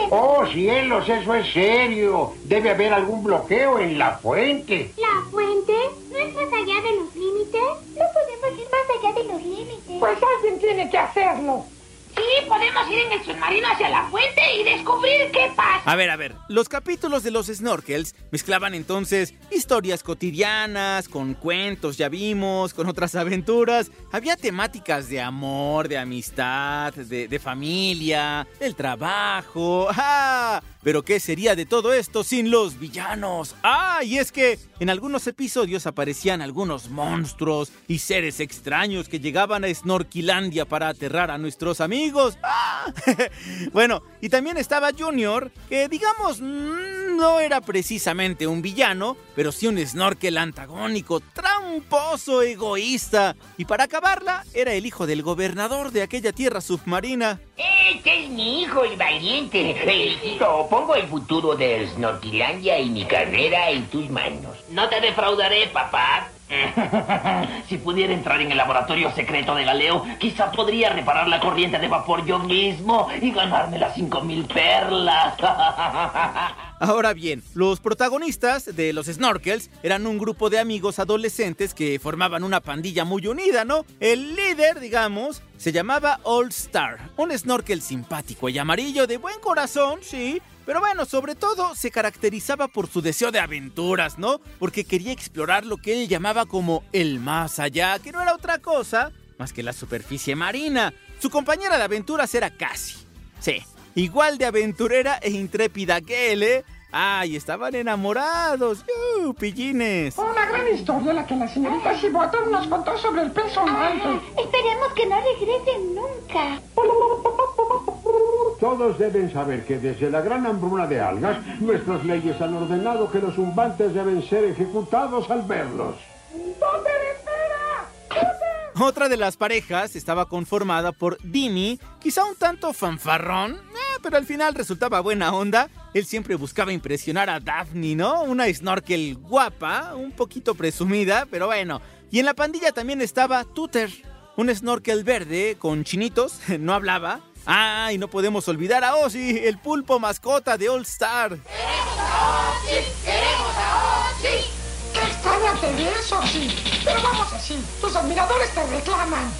Oh, 0.10 0.46
cielos, 0.46 1.08
eso 1.08 1.34
es 1.34 1.52
serio. 1.54 2.34
Debe 2.44 2.72
haber 2.72 2.94
algún 2.94 3.24
bloqueo 3.24 3.80
en 3.80 3.98
la 3.98 4.18
fuente. 4.18 4.94
¿La 4.98 5.30
fuente? 5.32 5.74
¿No 6.12 6.18
es 6.18 6.34
más 6.34 6.46
allá 6.46 6.82
de 6.82 6.96
los 6.98 7.16
límites? 7.16 7.62
No 7.96 8.06
podemos 8.14 8.60
ir 8.60 8.68
más 8.70 8.98
allá 9.00 9.14
de 9.14 9.24
los 9.24 9.42
límites. 9.42 10.00
Pues 10.00 10.18
alguien 10.36 10.60
tiene 10.60 10.90
que 10.90 10.98
hacerlo. 10.98 11.66
Sí, 12.16 12.22
podemos 12.48 12.90
ir 12.92 13.00
en 13.00 13.12
el 13.14 13.24
submarino 13.24 13.68
hacia 13.68 13.90
la 13.90 14.08
fuente 14.10 14.42
y 14.60 14.64
descubrir 14.64 15.32
qué 15.32 15.52
pasa. 15.56 15.82
A 15.86 15.96
ver, 15.96 16.10
a 16.10 16.16
ver, 16.16 16.36
los 16.48 16.70
capítulos 16.70 17.24
de 17.24 17.32
los 17.32 17.48
Snorkels 17.48 18.16
mezclaban 18.32 18.76
entonces 18.76 19.34
historias 19.50 20.04
cotidianas, 20.04 21.10
con 21.10 21.34
cuentos, 21.34 21.98
ya 21.98 22.10
vimos, 22.10 22.74
con 22.74 22.88
otras 22.88 23.16
aventuras. 23.16 23.92
Había 24.12 24.38
temáticas 24.38 25.10
de 25.10 25.22
amor, 25.22 25.88
de 25.88 25.98
amistad, 25.98 26.94
de, 26.94 27.40
familia, 27.40 28.48
del 28.60 28.76
trabajo. 28.76 29.88
¡Ah! 29.92 30.62
Pero 30.84 31.02
¿qué 31.04 31.22
sería 31.22 31.56
de 31.56 31.66
todo 31.66 31.94
esto 31.94 32.26
sin 32.26 32.52
los 32.52 32.78
villanos? 32.78 33.56
Ah, 33.64 34.02
y 34.04 34.18
es 34.18 34.34
que 34.34 34.60
en 34.82 34.90
algunos 34.90 35.26
episodios 35.28 35.88
aparecían 35.88 36.42
algunos 36.42 36.90
monstruos 36.90 37.72
y 37.88 38.00
seres 38.00 38.42
extraños 38.42 39.08
que 39.08 39.22
llegaban 39.22 39.64
a 39.64 39.74
Snorkilandia 39.74 40.66
para 40.66 40.90
aterrar 40.90 41.32
a 41.32 41.38
nuestros 41.38 41.80
amigos. 41.80 42.03
¡Ah! 42.44 42.86
bueno, 43.72 44.02
y 44.22 44.30
también 44.30 44.58
estaba 44.58 44.92
Junior, 44.98 45.52
que 45.70 45.88
digamos 45.88 46.42
mm, 46.42 47.18
no 47.18 47.40
era 47.40 47.62
precisamente 47.62 48.48
un 48.48 48.62
villano, 48.62 49.18
pero 49.36 49.52
sí 49.52 49.68
un 49.68 49.78
snorkel 49.78 50.38
antagónico, 50.38 51.20
tramposo, 51.20 52.42
egoísta. 52.42 53.36
Y 53.58 53.66
para 53.66 53.86
acabarla, 53.86 54.44
era 54.54 54.74
el 54.74 54.86
hijo 54.86 55.08
del 55.08 55.22
gobernador 55.22 55.92
de 55.92 56.02
aquella 56.02 56.32
tierra 56.32 56.62
submarina. 56.62 57.40
Este 57.56 58.26
es 58.26 58.30
mi 58.30 58.64
hijo, 58.64 58.84
el 58.84 58.98
valiente. 58.98 59.76
Eh, 59.86 60.38
pongo 60.70 60.96
el 60.96 61.08
futuro 61.08 61.56
de 61.56 61.88
Snorkilandia 61.96 62.80
y 62.80 62.90
mi 62.90 63.06
carrera 63.06 63.70
en 63.70 63.86
tus 63.88 64.10
manos. 64.10 64.58
No 64.70 64.90
te 64.90 65.00
defraudaré, 65.00 65.68
papá. 65.68 66.33
si 67.68 67.78
pudiera 67.78 68.14
entrar 68.14 68.42
en 68.42 68.52
el 68.52 68.58
laboratorio 68.58 69.12
secreto 69.12 69.56
de 69.56 69.66
Galeo, 69.66 70.06
quizá 70.20 70.52
podría 70.52 70.90
reparar 70.90 71.28
la 71.28 71.40
corriente 71.40 71.80
de 71.80 71.88
vapor 71.88 72.26
yo 72.26 72.40
mismo 72.40 73.08
y 73.22 73.32
ganarme 73.32 73.80
las 73.80 73.96
5000 73.96 74.46
perlas. 74.46 75.36
Ahora 76.80 77.14
bien, 77.14 77.42
los 77.54 77.80
protagonistas 77.80 78.76
de 78.76 78.92
los 78.92 79.06
Snorkels 79.06 79.70
eran 79.84 80.06
un 80.06 80.18
grupo 80.18 80.50
de 80.50 80.60
amigos 80.60 81.00
adolescentes 81.00 81.74
que 81.74 81.98
formaban 81.98 82.44
una 82.44 82.60
pandilla 82.60 83.06
muy 83.06 83.26
unida, 83.28 83.64
¿no? 83.64 83.86
El 84.02 84.36
líder, 84.36 84.82
digamos, 84.82 85.42
se 85.58 85.72
llamaba 85.72 86.20
All 86.24 86.50
Star, 86.50 87.12
un 87.16 87.32
snorkel 87.32 87.82
simpático 87.82 88.50
y 88.50 88.58
amarillo 88.58 89.08
de 89.08 89.16
buen 89.16 89.40
corazón, 89.40 90.00
sí, 90.02 90.42
pero 90.66 90.80
bueno, 90.80 91.06
sobre 91.06 91.36
todo 91.36 91.76
se 91.76 91.92
caracterizaba 91.92 92.68
por 92.68 92.88
su 92.88 93.02
deseo 93.02 93.32
de 93.32 93.40
aventuras, 93.40 94.18
¿no? 94.18 94.40
Porque 94.60 94.86
quería 94.86 95.12
explorar 95.12 95.66
lo 95.66 95.78
que 95.78 95.94
él 95.94 96.08
llamaba 96.08 96.46
como 96.46 96.84
el 96.92 97.20
más 97.20 97.60
allá, 97.60 98.00
que 98.00 98.12
no 98.12 98.22
era 98.22 98.34
otra 98.36 98.60
cosa 98.60 99.12
más 99.38 99.54
que 99.54 99.64
la 99.64 99.74
superficie 99.74 100.36
marina. 100.36 100.94
Su 101.20 101.30
compañera 101.30 101.78
de 101.78 101.84
aventuras 101.84 102.34
era 102.36 102.50
Cassie. 102.50 102.98
Sí, 103.40 103.62
igual 103.96 104.38
de 104.38 104.46
aventurera 104.46 105.20
e 105.22 105.32
intrépida 105.32 106.02
que 106.02 106.34
él, 106.34 106.44
¿eh? 106.44 106.66
¡Ay, 106.92 107.36
estaban 107.36 107.74
enamorados! 107.74 108.86
¡Uh, 109.18 109.34
pillines! 109.34 110.16
Una 110.18 110.46
gran 110.46 110.68
historia 110.74 111.14
la 111.14 111.26
que 111.26 111.36
la 111.36 111.48
señorita 111.48 111.94
Shibottom 111.94 112.52
nos 112.52 112.68
contó 112.68 112.96
sobre 113.00 113.24
el 113.24 113.32
personaje. 113.32 114.02
Ah, 114.06 114.22
esperemos 114.38 114.94
que 114.96 115.06
no 115.08 115.16
regresen 115.20 115.96
nunca. 115.96 116.62
Todos 118.64 118.98
deben 118.98 119.30
saber 119.30 119.66
que 119.66 119.78
desde 119.78 120.10
la 120.10 120.22
gran 120.22 120.46
hambruna 120.46 120.88
de 120.88 120.98
algas, 120.98 121.38
nuestras 121.60 122.06
leyes 122.06 122.40
han 122.40 122.54
ordenado 122.54 123.12
que 123.12 123.20
los 123.20 123.36
zumbantes 123.36 123.94
deben 123.94 124.24
ser 124.24 124.46
ejecutados 124.46 125.30
al 125.30 125.42
verlos. 125.42 125.96
¿Dónde 126.32 126.90
espera? 127.12 128.32
Otra 128.80 129.10
de 129.10 129.18
las 129.18 129.36
parejas 129.36 129.98
estaba 129.98 130.30
conformada 130.30 130.94
por 130.94 131.18
Dimi, 131.22 131.78
quizá 132.00 132.24
un 132.24 132.36
tanto 132.36 132.72
fanfarrón, 132.72 133.56
eh, 133.56 134.00
pero 134.02 134.16
al 134.16 134.26
final 134.26 134.56
resultaba 134.56 135.02
buena 135.02 135.34
onda. 135.34 135.68
Él 135.94 136.06
siempre 136.06 136.36
buscaba 136.36 136.72
impresionar 136.72 137.30
a 137.30 137.42
Daphne, 137.42 137.96
¿no? 137.96 138.24
Una 138.24 138.46
snorkel 138.48 139.18
guapa, 139.18 139.94
un 139.94 140.14
poquito 140.14 140.56
presumida, 140.56 141.28
pero 141.30 141.48
bueno. 141.48 141.82
Y 142.12 142.20
en 142.20 142.26
la 142.26 142.34
pandilla 142.34 142.72
también 142.72 143.02
estaba 143.02 143.44
Tuter, 143.44 143.92
un 144.38 144.56
snorkel 144.56 145.04
verde 145.04 145.58
con 145.60 145.84
chinitos, 145.84 146.40
no 146.60 146.74
hablaba. 146.74 147.20
Ah, 147.46 147.90
y 147.92 147.98
no 147.98 148.08
podemos 148.08 148.48
olvidar 148.48 148.86
a 148.86 148.96
Ozzy, 148.96 149.46
el 149.46 149.58
pulpo 149.58 150.00
mascota 150.00 150.58
de 150.58 150.70
All 150.70 150.84
Star. 150.84 151.38
¡Queremos 151.38 152.00
a 152.00 152.54
Ozzy! 152.54 152.86
¡Queremos 153.04 153.56
a 153.58 154.12
Ozzy! 154.12 154.50
¡Qué 154.94 155.02
extraña 155.02 155.54
te 155.60 155.74
ves, 155.74 156.12
Ozzy! 156.12 156.82
Pero 156.86 157.02
vamos 157.02 157.34
así, 157.34 157.62
tus 157.82 157.94
admiradores 157.96 158.50
te 158.54 158.66
reclaman. 158.66 159.34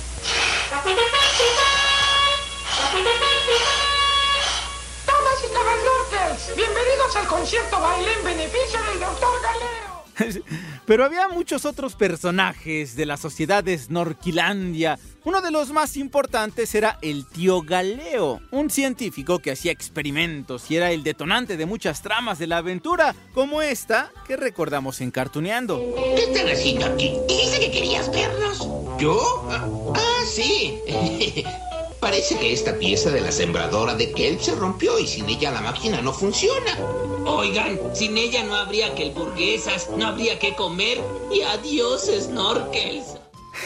Damas 5.06 5.44
y 5.44 5.54
caballeros, 5.54 6.56
bienvenidos 6.58 7.16
al 7.16 7.28
concierto 7.28 7.80
baile 7.80 8.14
en 8.14 8.24
beneficio 8.26 8.84
del 8.84 9.00
doctor 9.00 9.42
Galeo. 9.42 9.93
Pero 10.86 11.06
había 11.06 11.28
muchos 11.28 11.66
otros 11.66 11.96
personajes 11.96 12.96
de 12.96 13.06
la 13.06 13.18
sociedad 13.18 13.64
de 13.64 13.78
Snorkilandia. 13.78 15.00
Uno 15.26 15.42
de 15.42 15.52
los 15.52 15.72
más 15.72 15.96
importantes 15.96 16.76
era 16.76 16.98
el 17.02 17.26
tío 17.26 17.62
Galeo, 17.62 18.42
un 18.52 18.70
científico 18.70 19.40
que 19.40 19.52
hacía 19.52 19.72
experimentos 19.72 20.70
y 20.70 20.76
era 20.76 20.92
el 20.92 21.04
detonante 21.04 21.56
de 21.56 21.66
muchas 21.66 22.02
tramas 22.02 22.40
de 22.40 22.48
la 22.48 22.58
aventura, 22.58 23.16
como 23.34 23.62
esta 23.62 24.12
que 24.28 24.36
recordamos 24.36 25.00
en 25.00 25.12
Cartuneando. 25.12 25.80
¿Qué 26.16 26.24
están 26.24 26.50
haciendo 26.50 26.86
aquí? 26.88 27.14
Dijiste 27.28 27.60
que 27.60 27.72
querías 27.72 28.12
vernos. 28.12 28.68
¿Yo? 29.00 29.48
Ah, 29.50 30.24
sí. 30.26 30.80
Parece 32.04 32.38
que 32.38 32.52
esta 32.52 32.78
pieza 32.78 33.12
de 33.12 33.22
la 33.22 33.32
sembradora 33.32 33.96
de 33.96 34.12
kelp 34.12 34.42
se 34.42 34.54
rompió 34.56 35.00
y 35.00 35.08
sin 35.08 35.30
ella 35.30 35.52
la 35.52 35.62
máquina 35.62 36.02
no 36.02 36.12
funciona. 36.12 36.78
Oigan, 37.26 37.80
sin 37.94 38.18
ella 38.18 38.44
no 38.44 38.56
habría 38.56 38.94
que 38.94 39.12
burguesas, 39.12 39.90
no 39.90 40.08
habría 40.08 40.38
que 40.38 40.54
comer 40.54 41.00
y 41.32 41.44
adiós 41.44 42.12
snorkels. 42.20 43.06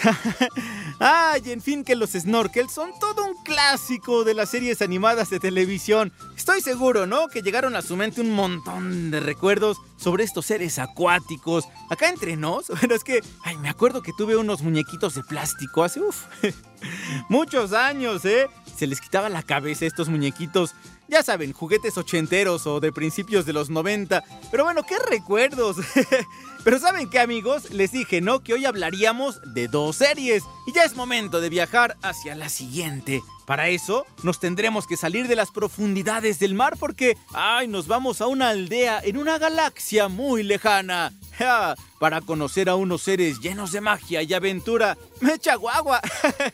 Ay, 0.99 1.43
en 1.45 1.61
fin 1.61 1.83
que 1.83 1.95
los 1.95 2.11
snorkels 2.11 2.73
son 2.73 2.89
todo 2.99 3.23
un 3.25 3.35
clásico 3.43 4.23
de 4.23 4.33
las 4.33 4.49
series 4.49 4.81
animadas 4.81 5.29
de 5.29 5.39
televisión. 5.39 6.11
Estoy 6.35 6.61
seguro, 6.61 7.05
¿no? 7.05 7.27
Que 7.27 7.43
llegaron 7.43 7.75
a 7.75 7.83
su 7.83 7.95
mente 7.95 8.21
un 8.21 8.31
montón 8.31 9.11
de 9.11 9.19
recuerdos 9.19 9.77
sobre 9.97 10.23
estos 10.23 10.47
seres 10.47 10.79
acuáticos. 10.79 11.65
Acá 11.91 12.09
entre 12.09 12.35
nos, 12.35 12.67
bueno, 12.79 12.95
es 12.95 13.03
que, 13.03 13.21
ay, 13.43 13.57
me 13.57 13.69
acuerdo 13.69 14.01
que 14.01 14.11
tuve 14.17 14.37
unos 14.37 14.63
muñequitos 14.63 15.13
de 15.13 15.23
plástico 15.23 15.83
hace, 15.83 16.01
uff, 16.01 16.23
muchos 17.29 17.73
años, 17.73 18.25
¿eh? 18.25 18.47
Se 18.75 18.87
les 18.87 18.99
quitaba 18.99 19.29
la 19.29 19.43
cabeza 19.43 19.85
a 19.85 19.87
estos 19.87 20.09
muñequitos. 20.09 20.73
Ya 21.09 21.23
saben, 21.23 21.53
juguetes 21.53 21.97
ochenteros 21.97 22.67
o 22.67 22.79
de 22.79 22.91
principios 22.91 23.45
de 23.45 23.53
los 23.53 23.69
90. 23.69 24.23
Pero 24.51 24.65
bueno, 24.65 24.83
qué 24.83 24.95
recuerdos. 25.09 25.77
Pero 26.67 26.79
¿saben 26.79 27.09
qué 27.09 27.21
amigos? 27.21 27.69
Les 27.69 27.93
dije, 27.93 28.19
¿no? 28.19 28.43
Que 28.43 28.51
hoy 28.51 28.65
hablaríamos 28.65 29.39
de 29.53 29.69
dos 29.69 29.95
series. 29.95 30.43
Y 30.65 30.73
ya 30.73 30.83
es 30.83 30.97
momento 30.97 31.39
de 31.39 31.47
viajar 31.47 31.95
hacia 32.01 32.35
la 32.35 32.49
siguiente. 32.49 33.23
Para 33.45 33.69
eso 33.69 34.05
nos 34.21 34.41
tendremos 34.41 34.85
que 34.85 34.97
salir 34.97 35.29
de 35.29 35.37
las 35.37 35.49
profundidades 35.51 36.39
del 36.39 36.55
mar 36.55 36.75
porque, 36.77 37.15
ay, 37.33 37.69
nos 37.69 37.87
vamos 37.87 38.19
a 38.19 38.27
una 38.27 38.49
aldea 38.49 38.99
en 39.01 39.15
una 39.15 39.37
galaxia 39.37 40.09
muy 40.09 40.43
lejana. 40.43 41.13
Ja, 41.37 41.73
para 41.99 42.19
conocer 42.19 42.67
a 42.67 42.75
unos 42.75 43.01
seres 43.01 43.39
llenos 43.39 43.71
de 43.71 43.79
magia 43.79 44.21
y 44.21 44.33
aventura. 44.33 44.97
¡Mecha 45.21 45.55
guagua! 45.55 46.01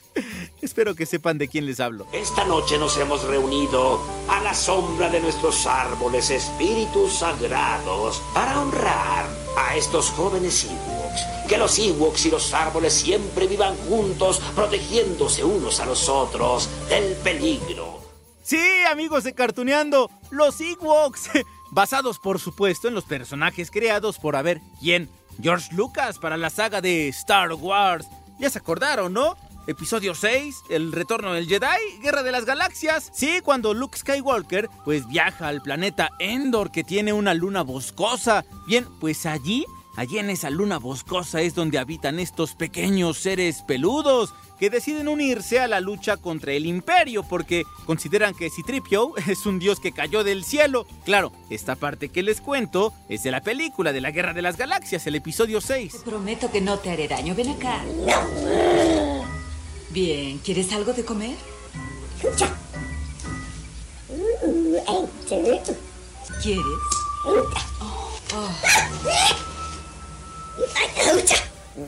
Espero 0.61 0.93
que 0.93 1.07
sepan 1.07 1.39
de 1.39 1.47
quién 1.47 1.65
les 1.65 1.79
hablo. 1.79 2.05
Esta 2.13 2.45
noche 2.45 2.77
nos 2.77 2.95
hemos 2.97 3.23
reunido 3.23 3.99
a 4.29 4.39
la 4.41 4.53
sombra 4.53 5.09
de 5.09 5.21
nuestros 5.21 5.65
árboles 5.65 6.29
espíritus 6.29 7.13
sagrados 7.13 8.21
para 8.35 8.59
honrar 8.59 9.42
a 9.57 9.75
estos 9.75 10.09
jóvenes 10.11 10.65
Ewoks. 10.65 11.47
Que 11.47 11.57
los 11.57 11.77
Ewoks 11.79 12.25
y 12.25 12.31
los 12.31 12.53
árboles 12.53 12.93
siempre 12.93 13.47
vivan 13.47 13.75
juntos, 13.89 14.41
protegiéndose 14.55 15.43
unos 15.43 15.79
a 15.79 15.85
los 15.85 16.09
otros 16.09 16.69
del 16.89 17.13
peligro. 17.17 18.01
Sí, 18.43 18.59
amigos 18.91 19.23
de 19.23 19.33
Cartuneando, 19.33 20.09
los 20.31 20.59
Ewoks. 20.59 21.29
Basados, 21.71 22.19
por 22.19 22.39
supuesto, 22.39 22.87
en 22.87 22.93
los 22.93 23.05
personajes 23.05 23.71
creados 23.71 24.19
por, 24.19 24.35
a 24.35 24.41
ver, 24.41 24.61
¿quién? 24.79 25.09
George 25.41 25.73
Lucas 25.73 26.19
para 26.19 26.37
la 26.37 26.49
saga 26.49 26.81
de 26.81 27.07
Star 27.07 27.53
Wars. 27.53 28.05
Ya 28.39 28.49
se 28.49 28.59
acordaron, 28.59 29.13
¿no? 29.13 29.35
Episodio 29.65 30.13
6, 30.13 30.63
El 30.69 30.91
retorno 30.91 31.33
del 31.33 31.47
Jedi, 31.47 31.99
Guerra 32.01 32.21
de 32.21 32.33
las 32.33 32.45
Galaxias. 32.45 33.09
Sí, 33.13 33.39
cuando 33.43 33.73
Luke 33.73 33.97
Skywalker 33.97 34.69
pues 34.83 35.07
viaja 35.07 35.47
al 35.47 35.61
planeta 35.61 36.09
Endor 36.19 36.71
que 36.71 36.83
tiene 36.83 37.13
una 37.13 37.33
luna 37.33 37.61
boscosa. 37.61 38.43
Bien, 38.67 38.85
pues 38.99 39.25
allí, 39.25 39.65
allí 39.95 40.17
en 40.17 40.29
esa 40.29 40.49
luna 40.49 40.79
boscosa 40.79 41.41
es 41.41 41.55
donde 41.55 41.79
habitan 41.79 42.19
estos 42.19 42.55
pequeños 42.55 43.17
seres 43.17 43.61
peludos 43.61 44.33
que 44.59 44.69
deciden 44.69 45.07
unirse 45.07 45.59
a 45.59 45.67
la 45.67 45.79
lucha 45.79 46.17
contra 46.17 46.53
el 46.53 46.65
imperio 46.65 47.23
porque 47.23 47.63
consideran 47.85 48.33
que 48.33 48.49
Citripio 48.49 49.13
es 49.27 49.45
un 49.45 49.59
dios 49.59 49.79
que 49.79 49.93
cayó 49.93 50.25
del 50.25 50.43
cielo. 50.43 50.85
Claro, 51.05 51.31
esta 51.49 51.75
parte 51.75 52.09
que 52.09 52.21
les 52.21 52.41
cuento 52.41 52.93
es 53.07 53.23
de 53.23 53.31
la 53.31 53.41
película 53.41 53.93
de 53.93 54.01
la 54.01 54.11
Guerra 54.11 54.33
de 54.33 54.41
las 54.41 54.57
Galaxias, 54.57 55.07
el 55.07 55.15
episodio 55.15 55.61
6. 55.61 55.93
Te 55.93 55.99
prometo 55.99 56.51
que 56.51 56.59
no 56.59 56.79
te 56.79 56.91
haré 56.91 57.07
daño. 57.07 57.33
Ven 57.33 57.49
acá. 57.49 57.81
Bien, 59.93 60.39
¿quieres 60.39 60.73
algo 60.73 60.91
de 60.91 61.05
comer? 61.05 61.35
¿Quieres? 66.41 66.63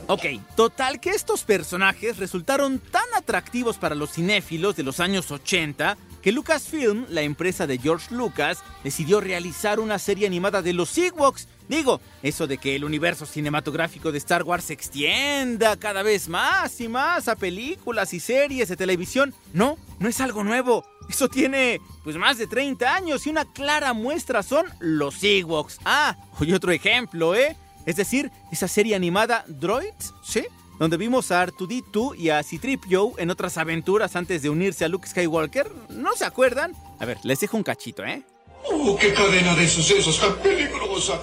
Ok, 0.06 0.22
total 0.54 1.00
que 1.00 1.10
estos 1.10 1.42
personajes 1.42 2.18
resultaron 2.18 2.78
tan 2.78 3.06
atractivos 3.16 3.76
para 3.76 3.96
los 3.96 4.12
cinéfilos 4.12 4.76
de 4.76 4.84
los 4.84 5.00
años 5.00 5.32
80 5.32 5.96
que 6.26 6.32
Lucasfilm, 6.32 7.06
la 7.08 7.22
empresa 7.22 7.68
de 7.68 7.78
George 7.78 8.12
Lucas, 8.12 8.58
decidió 8.82 9.20
realizar 9.20 9.78
una 9.78 9.96
serie 9.96 10.26
animada 10.26 10.60
de 10.60 10.72
los 10.72 10.98
Ewoks. 10.98 11.46
Digo, 11.68 12.00
eso 12.20 12.48
de 12.48 12.58
que 12.58 12.74
el 12.74 12.82
universo 12.82 13.26
cinematográfico 13.26 14.10
de 14.10 14.18
Star 14.18 14.42
Wars 14.42 14.64
se 14.64 14.72
extienda 14.72 15.76
cada 15.76 16.02
vez 16.02 16.28
más 16.28 16.80
y 16.80 16.88
más 16.88 17.28
a 17.28 17.36
películas 17.36 18.12
y 18.12 18.18
series 18.18 18.68
de 18.68 18.74
televisión, 18.74 19.34
no, 19.52 19.78
no 20.00 20.08
es 20.08 20.20
algo 20.20 20.42
nuevo. 20.42 20.84
Eso 21.08 21.28
tiene 21.28 21.80
pues 22.02 22.16
más 22.16 22.38
de 22.38 22.48
30 22.48 22.92
años 22.92 23.24
y 23.24 23.30
una 23.30 23.44
clara 23.44 23.92
muestra 23.92 24.42
son 24.42 24.66
los 24.80 25.22
Ewoks. 25.22 25.78
Ah, 25.84 26.16
y 26.40 26.52
otro 26.54 26.72
ejemplo, 26.72 27.36
¿eh? 27.36 27.56
Es 27.86 27.94
decir, 27.94 28.32
esa 28.50 28.66
serie 28.66 28.96
animada 28.96 29.44
Droids, 29.46 30.12
¿sí? 30.24 30.44
Donde 30.78 30.98
vimos 30.98 31.30
a 31.32 31.46
R2D2 31.46 32.18
y 32.18 32.28
a 32.30 32.42
C-3PO 32.42 33.14
en 33.18 33.30
otras 33.30 33.56
aventuras 33.56 34.14
antes 34.14 34.42
de 34.42 34.50
unirse 34.50 34.84
a 34.84 34.88
Luke 34.88 35.08
Skywalker. 35.08 35.72
¿No 35.88 36.14
se 36.14 36.26
acuerdan? 36.26 36.74
A 36.98 37.06
ver, 37.06 37.18
les 37.22 37.40
dejo 37.40 37.56
un 37.56 37.62
cachito, 37.62 38.04
¿eh? 38.04 38.22
¡Oh, 38.64 38.96
qué 38.96 39.14
cadena 39.14 39.54
de 39.54 39.66
sucesos 39.68 40.20
tan 40.20 40.34
peligrosa! 40.36 41.14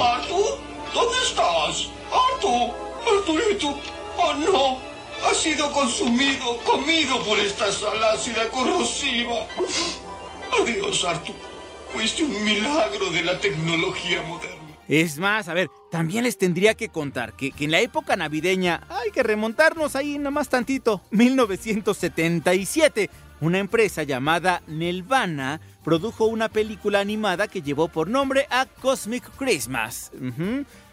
¿Artu? 0.00 0.44
¿Dónde 0.92 1.18
estás? 1.26 1.88
¡Artu! 2.12 2.72
¡Arturito! 3.06 3.78
¡Oh, 4.18 4.34
no! 4.34 4.78
Ha 5.28 5.34
sido 5.34 5.72
consumido, 5.72 6.58
comido 6.58 7.22
por 7.24 7.38
esta 7.38 7.72
sal 7.72 8.02
ácida 8.04 8.48
corrosiva. 8.50 9.46
Adiós, 10.60 11.04
Artu. 11.04 11.32
Fuiste 11.92 12.22
un 12.22 12.44
milagro 12.44 13.10
de 13.10 13.22
la 13.22 13.40
tecnología 13.40 14.22
moderna. 14.22 14.57
Es 14.88 15.18
más, 15.18 15.48
a 15.48 15.54
ver, 15.54 15.70
también 15.90 16.24
les 16.24 16.38
tendría 16.38 16.72
que 16.72 16.88
contar 16.88 17.34
que, 17.34 17.52
en 17.58 17.70
la 17.70 17.80
época 17.80 18.16
navideña 18.16 18.86
hay 18.88 19.10
que 19.10 19.22
remontarnos 19.22 19.94
ahí 19.94 20.18
nomás 20.18 20.48
tantito. 20.48 21.02
1977, 21.10 23.10
una 23.42 23.58
empresa 23.58 24.02
llamada 24.02 24.62
Nelvana 24.66 25.60
produjo 25.84 26.24
una 26.24 26.48
película 26.48 27.00
animada 27.00 27.48
que 27.48 27.60
llevó 27.60 27.88
por 27.88 28.08
nombre 28.08 28.46
a 28.50 28.64
Cosmic 28.64 29.30
Christmas. 29.36 30.10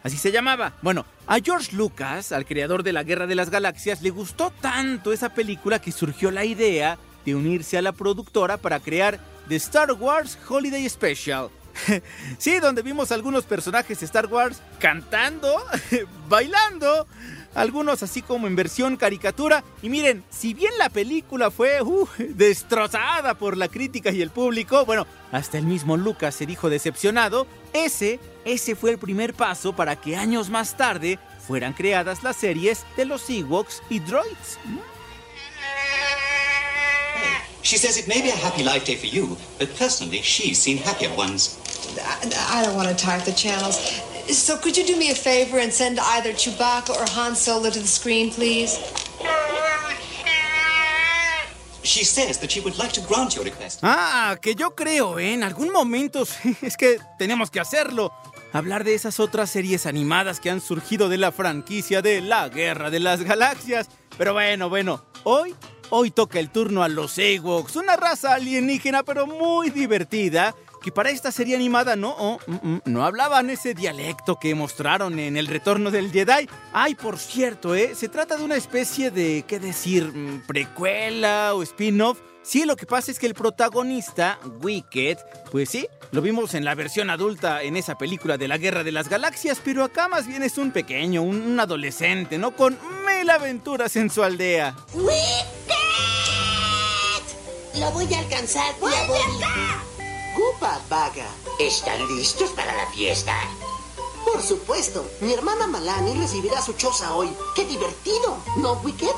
Así 0.04 0.18
se 0.18 0.34
llamaba. 0.34 0.74
Bueno, 0.82 1.06
a 1.26 1.40
George 1.40 1.74
Lucas, 1.74 2.34
al 2.34 2.46
creador 2.46 2.84
de 2.84 2.92
la 2.92 3.04
Guerra 3.04 3.28
de 3.28 3.36
las 3.36 3.50
Galaxias, 3.50 4.02
le 4.02 4.10
gustó 4.10 4.52
tanto 4.60 5.14
esa 5.14 5.30
película 5.30 5.80
que 5.80 5.94
surgió 5.94 6.32
la 6.32 6.44
idea 6.44 7.00
de 7.26 7.34
unirse 7.34 7.78
a 7.78 7.82
la 7.82 7.94
productora 7.94 8.58
para 8.58 8.82
crear 8.82 9.22
The 9.48 9.56
Star 9.56 9.94
Wars 9.94 10.38
Holiday 10.48 10.88
Special. 10.90 11.50
sí, 12.38 12.60
donde 12.60 12.82
vimos 12.82 13.12
algunos 13.12 13.46
personajes 13.46 14.00
de 14.00 14.06
Star 14.06 14.28
Wars 14.28 14.62
cantando, 14.80 15.64
bailando, 16.30 17.08
algunos 17.54 18.04
así 18.04 18.22
como 18.22 18.48
en 18.48 18.56
versión 18.56 18.98
caricatura. 18.98 19.64
Y 19.82 19.90
miren, 19.90 20.24
si 20.30 20.54
bien 20.54 20.72
la 20.78 20.90
película 20.90 21.52
fue 21.52 21.82
uh, 21.82 22.08
destrozada 22.18 23.36
por 23.36 23.58
la 23.58 23.68
crítica 23.68 24.12
y 24.12 24.22
el 24.22 24.30
público, 24.30 24.86
bueno, 24.86 25.06
hasta 25.32 25.58
el 25.58 25.66
mismo 25.66 25.98
Lucas 25.98 26.36
se 26.36 26.46
dijo 26.46 26.70
decepcionado, 26.70 27.48
ese, 27.74 28.20
ese 28.46 28.76
fue 28.76 28.92
el 28.92 28.98
primer 28.98 29.34
paso 29.34 29.76
para 29.76 29.96
que 29.96 30.16
años 30.16 30.50
más 30.50 30.78
tarde 30.78 31.20
fueran 31.46 31.74
creadas 31.74 32.24
las 32.24 32.38
series 32.38 32.86
de 32.98 33.06
los 33.06 33.30
Ewoks 33.30 33.84
y 33.90 34.00
Droids. 34.00 34.60
She 37.66 37.78
says 37.78 37.98
it 37.98 38.08
may 38.08 38.22
be 38.22 38.30
a 38.30 38.36
happy 38.36 38.64
life 38.64 38.86
day 38.86 38.96
for 38.96 39.08
you, 39.08 39.36
but 39.58 39.76
personally, 39.76 40.22
she's 40.22 40.62
seen 40.62 40.78
happier 40.78 41.10
ones. 41.16 41.58
I, 42.00 42.60
I 42.60 42.64
don't 42.64 42.76
want 42.76 42.90
to 42.90 42.96
type 42.96 43.24
the 43.24 43.32
channels. 43.32 43.78
So 44.30 44.56
could 44.56 44.78
you 44.78 44.86
do 44.86 44.96
me 44.96 45.10
a 45.10 45.16
favor 45.16 45.58
and 45.58 45.74
send 45.74 46.00
either 46.00 46.32
Chewbacca 46.32 46.92
or 46.92 47.10
Han 47.10 47.36
Solo 47.36 47.72
to 47.72 47.80
the 47.80 47.88
screen, 47.88 48.30
please? 48.30 48.78
She 51.82 52.06
says 52.06 52.38
that 52.38 52.52
she 52.52 52.62
would 52.62 52.78
like 52.78 52.92
to 52.94 53.02
grant 53.02 53.36
your 53.36 53.44
request. 53.46 53.80
Ah, 53.82 54.38
que 54.40 54.54
yo 54.54 54.76
creo, 54.76 55.18
¿eh? 55.18 55.34
En 55.34 55.42
algún 55.44 55.72
momento 55.72 56.24
es 56.62 56.78
que 56.78 57.00
tenemos 57.18 57.50
que 57.50 57.60
hacerlo. 57.60 58.12
Hablar 58.54 58.84
de 58.84 58.94
esas 58.94 59.20
otras 59.20 59.50
series 59.50 59.88
animadas 59.88 60.40
que 60.40 60.52
han 60.52 60.62
surgido 60.62 61.10
de 61.10 61.18
la 61.18 61.32
franquicia 61.32 62.04
de 62.04 62.22
La 62.22 62.48
Guerra 62.48 62.92
de 62.92 63.00
las 63.00 63.24
Galaxias. 63.24 63.88
Pero 64.20 64.34
bueno, 64.34 64.70
bueno, 64.70 65.04
hoy 65.24 65.56
Hoy 65.92 66.10
toca 66.10 66.40
el 66.40 66.50
turno 66.50 66.84
a 66.84 66.90
los 66.90 67.18
Ewoks, 67.18 67.76
una 67.76 67.96
raza 67.96 68.34
alienígena 68.34 69.04
pero 69.04 69.28
muy 69.28 69.70
divertida, 69.70 70.56
que 70.82 70.92
para 70.92 71.12
esta 71.12 71.32
serie 71.32 71.56
animada 71.56 71.96
no, 71.96 72.16
oh, 72.18 72.40
mm, 72.48 72.78
no 72.86 73.06
hablaban 73.06 73.50
ese 73.50 73.76
dialecto 73.76 74.38
que 74.40 74.56
mostraron 74.56 75.20
en 75.20 75.38
El 75.38 75.48
Retorno 75.48 75.92
del 75.92 76.12
Jedi. 76.12 76.50
Ay, 76.74 76.96
por 76.96 77.20
cierto, 77.20 77.76
¿eh? 77.76 77.94
se 77.96 78.10
trata 78.10 78.36
de 78.36 78.44
una 78.44 78.56
especie 78.56 79.12
de, 79.12 79.46
¿qué 79.48 79.60
decir?, 79.60 80.12
precuela 80.48 81.54
o 81.54 81.62
spin-off. 81.62 82.20
Sí, 82.42 82.66
lo 82.66 82.76
que 82.76 82.86
pasa 82.86 83.12
es 83.12 83.18
que 83.18 83.26
el 83.26 83.34
protagonista, 83.34 84.40
Wicked, 84.62 85.18
pues 85.52 85.70
sí, 85.70 85.88
lo 86.12 86.22
vimos 86.22 86.54
en 86.54 86.66
la 86.66 86.76
versión 86.76 87.10
adulta 87.10 87.64
en 87.64 87.76
esa 87.76 87.98
película 87.98 88.38
de 88.38 88.48
la 88.48 88.58
Guerra 88.58 88.84
de 88.84 88.92
las 88.92 89.10
Galaxias, 89.10 89.60
pero 89.64 89.84
acá 89.84 90.08
más 90.08 90.28
bien 90.28 90.44
es 90.44 90.58
un 90.58 90.72
pequeño, 90.72 91.24
un, 91.24 91.42
un 91.42 91.60
adolescente, 91.60 92.38
¿no? 92.38 92.56
Con 92.56 92.78
mil 93.06 93.30
aventuras 93.30 93.96
en 93.96 94.12
su 94.12 94.24
aldea. 94.24 94.76
¡Wicked! 94.94 95.75
Lo 97.78 97.92
voy 97.92 98.14
a 98.14 98.20
alcanzar, 98.20 98.74
tía 98.76 99.06
Bobby. 99.06 99.44
¡Cupa, 100.36 100.80
vaga! 100.90 101.28
¿Están 101.60 102.08
listos 102.16 102.52
para 102.52 102.74
la 102.74 102.86
fiesta? 102.88 103.34
Por 104.24 104.42
supuesto. 104.42 105.06
Mi 105.20 105.34
hermana 105.34 105.68
Malani 105.68 106.14
recibirá 106.14 106.62
su 106.62 106.74
choza 106.74 107.14
hoy. 107.14 107.30
¡Qué 107.54 107.66
divertido! 107.66 108.38
¿No, 108.58 108.74
Wicked? 108.84 109.16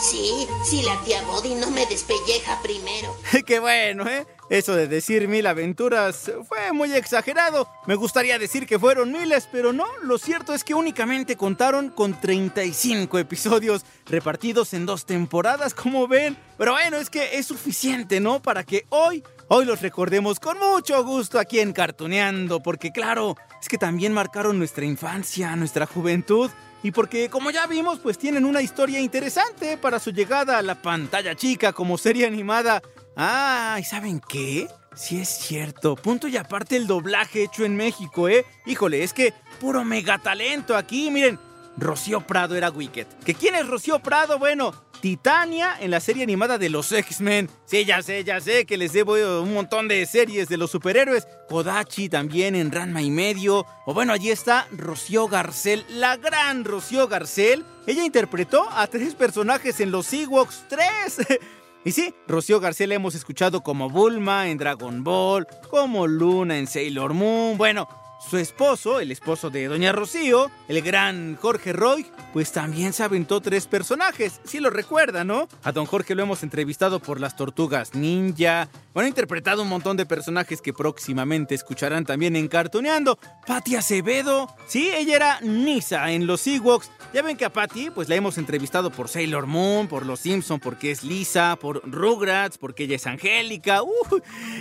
Sí, 0.00 0.46
si 0.64 0.82
la 0.82 1.00
tía 1.02 1.22
Body 1.22 1.54
no 1.56 1.70
me 1.70 1.84
despelleja 1.86 2.60
primero. 2.62 3.16
¡Qué 3.46 3.58
bueno, 3.58 4.08
eh! 4.08 4.26
Eso 4.48 4.74
de 4.74 4.86
decir 4.86 5.28
mil 5.28 5.46
aventuras 5.46 6.30
fue 6.46 6.72
muy 6.72 6.94
exagerado. 6.94 7.68
Me 7.86 7.96
gustaría 7.96 8.38
decir 8.38 8.66
que 8.66 8.78
fueron 8.78 9.12
miles, 9.12 9.48
pero 9.50 9.72
no. 9.72 9.84
Lo 10.02 10.16
cierto 10.16 10.54
es 10.54 10.64
que 10.64 10.72
únicamente 10.72 11.36
contaron 11.36 11.90
con 11.90 12.18
35 12.18 13.18
episodios 13.18 13.84
repartidos 14.06 14.72
en 14.72 14.86
dos 14.86 15.04
temporadas, 15.04 15.74
como 15.74 16.08
ven. 16.08 16.36
Pero 16.56 16.72
bueno, 16.72 16.96
es 16.96 17.10
que 17.10 17.36
es 17.36 17.46
suficiente, 17.46 18.20
¿no? 18.20 18.40
Para 18.40 18.64
que 18.64 18.86
hoy, 18.88 19.22
hoy 19.48 19.66
los 19.66 19.82
recordemos 19.82 20.40
con 20.40 20.58
mucho 20.58 21.04
gusto 21.04 21.38
aquí 21.38 21.60
en 21.60 21.72
Cartoneando. 21.72 22.62
Porque 22.62 22.90
claro, 22.90 23.36
es 23.60 23.68
que 23.68 23.76
también 23.76 24.14
marcaron 24.14 24.58
nuestra 24.58 24.86
infancia, 24.86 25.54
nuestra 25.56 25.84
juventud. 25.84 26.50
Y 26.82 26.92
porque, 26.92 27.28
como 27.28 27.50
ya 27.50 27.66
vimos, 27.66 27.98
pues 27.98 28.18
tienen 28.18 28.44
una 28.44 28.62
historia 28.62 29.00
interesante 29.00 29.76
para 29.76 29.98
su 29.98 30.10
llegada 30.10 30.58
a 30.58 30.62
la 30.62 30.80
pantalla 30.80 31.34
chica 31.34 31.72
como 31.72 31.98
serie 31.98 32.26
animada. 32.26 32.82
Ah, 33.16 33.76
¿y 33.80 33.84
saben 33.84 34.20
qué? 34.20 34.68
Sí 34.94 35.20
es 35.20 35.28
cierto. 35.28 35.96
Punto 35.96 36.28
y 36.28 36.36
aparte 36.36 36.76
el 36.76 36.86
doblaje 36.86 37.44
hecho 37.44 37.64
en 37.64 37.76
México, 37.76 38.28
¿eh? 38.28 38.44
Híjole, 38.66 39.02
es 39.02 39.12
que 39.12 39.32
puro 39.60 39.84
megatalento 39.84 40.76
aquí. 40.76 41.10
Miren, 41.10 41.38
Rocío 41.76 42.20
Prado 42.20 42.56
era 42.56 42.70
Wicked. 42.70 43.06
¿Que 43.24 43.34
quién 43.34 43.54
es 43.54 43.66
Rocío 43.66 44.00
Prado? 44.00 44.38
Bueno, 44.38 44.72
Titania 45.00 45.76
en 45.80 45.90
la 45.90 46.00
serie 46.00 46.22
animada 46.22 46.58
de 46.58 46.68
los 46.68 46.90
X-Men. 46.92 47.48
Sí, 47.64 47.84
ya 47.84 48.02
sé, 48.02 48.24
ya 48.24 48.40
sé 48.40 48.66
que 48.66 48.76
les 48.76 48.92
debo 48.92 49.14
un 49.42 49.54
montón 49.54 49.88
de 49.88 50.04
series 50.06 50.48
de 50.48 50.56
los 50.56 50.70
superhéroes. 50.70 51.26
Kodachi 51.48 52.08
también 52.08 52.54
en 52.54 52.72
Ranma 52.72 53.02
y 53.02 53.10
medio. 53.10 53.66
O 53.86 53.94
bueno, 53.94 54.12
allí 54.12 54.30
está 54.30 54.66
Rocío 54.72 55.28
Garcel, 55.28 55.84
la 55.88 56.16
gran 56.16 56.64
Rocío 56.64 57.08
Garcel. 57.08 57.64
Ella 57.86 58.04
interpretó 58.04 58.68
a 58.70 58.86
tres 58.86 59.14
personajes 59.14 59.80
en 59.80 59.90
los 59.90 60.12
Ewoks 60.12 60.64
3. 60.68 61.38
Y 61.84 61.92
sí, 61.92 62.12
Rocío 62.26 62.60
García 62.60 62.86
la 62.86 62.96
hemos 62.96 63.14
escuchado 63.14 63.62
como 63.62 63.88
Bulma 63.88 64.48
en 64.48 64.58
Dragon 64.58 65.04
Ball, 65.04 65.46
como 65.70 66.06
Luna 66.06 66.58
en 66.58 66.66
Sailor 66.66 67.14
Moon. 67.14 67.56
Bueno, 67.56 67.88
su 68.28 68.36
esposo, 68.36 69.00
el 69.00 69.10
esposo 69.10 69.50
de 69.50 69.66
Doña 69.66 69.92
Rocío, 69.92 70.50
el 70.68 70.82
gran 70.82 71.36
Jorge 71.36 71.72
Roy, 71.72 72.06
pues 72.32 72.52
también 72.52 72.92
se 72.92 73.02
aventó 73.02 73.40
tres 73.40 73.66
personajes. 73.66 74.40
Si 74.44 74.60
lo 74.60 74.70
recuerda, 74.70 75.24
¿no? 75.24 75.48
A 75.62 75.72
don 75.72 75.86
Jorge 75.86 76.14
lo 76.14 76.22
hemos 76.22 76.42
entrevistado 76.42 77.00
por 77.00 77.20
las 77.20 77.36
tortugas 77.36 77.94
ninja. 77.94 78.68
Bueno, 78.92 79.06
ha 79.06 79.08
interpretado 79.08 79.62
un 79.62 79.68
montón 79.68 79.96
de 79.96 80.06
personajes 80.06 80.60
que 80.60 80.72
próximamente 80.72 81.54
escucharán 81.54 82.04
también 82.04 82.36
en 82.36 82.48
Cartoneando. 82.48 83.18
Patti 83.46 83.76
Acevedo. 83.76 84.54
Sí, 84.66 84.90
ella 84.94 85.16
era 85.16 85.40
Nisa 85.40 86.10
en 86.12 86.26
los 86.26 86.46
Ewoks. 86.46 86.90
Ya 87.14 87.22
ven 87.22 87.36
que 87.36 87.44
a 87.44 87.52
Patty, 87.52 87.90
pues 87.90 88.08
la 88.08 88.16
hemos 88.16 88.36
entrevistado 88.36 88.90
por 88.90 89.08
Sailor 89.08 89.46
Moon, 89.46 89.88
por 89.88 90.04
Los 90.04 90.20
Simpson, 90.20 90.60
porque 90.60 90.90
es 90.90 91.02
Lisa, 91.02 91.56
por 91.60 91.80
Rugrats, 91.90 92.58
porque 92.58 92.84
ella 92.84 92.96
es 92.96 93.06
Angélica. 93.06 93.82
Uh, 93.82 94.20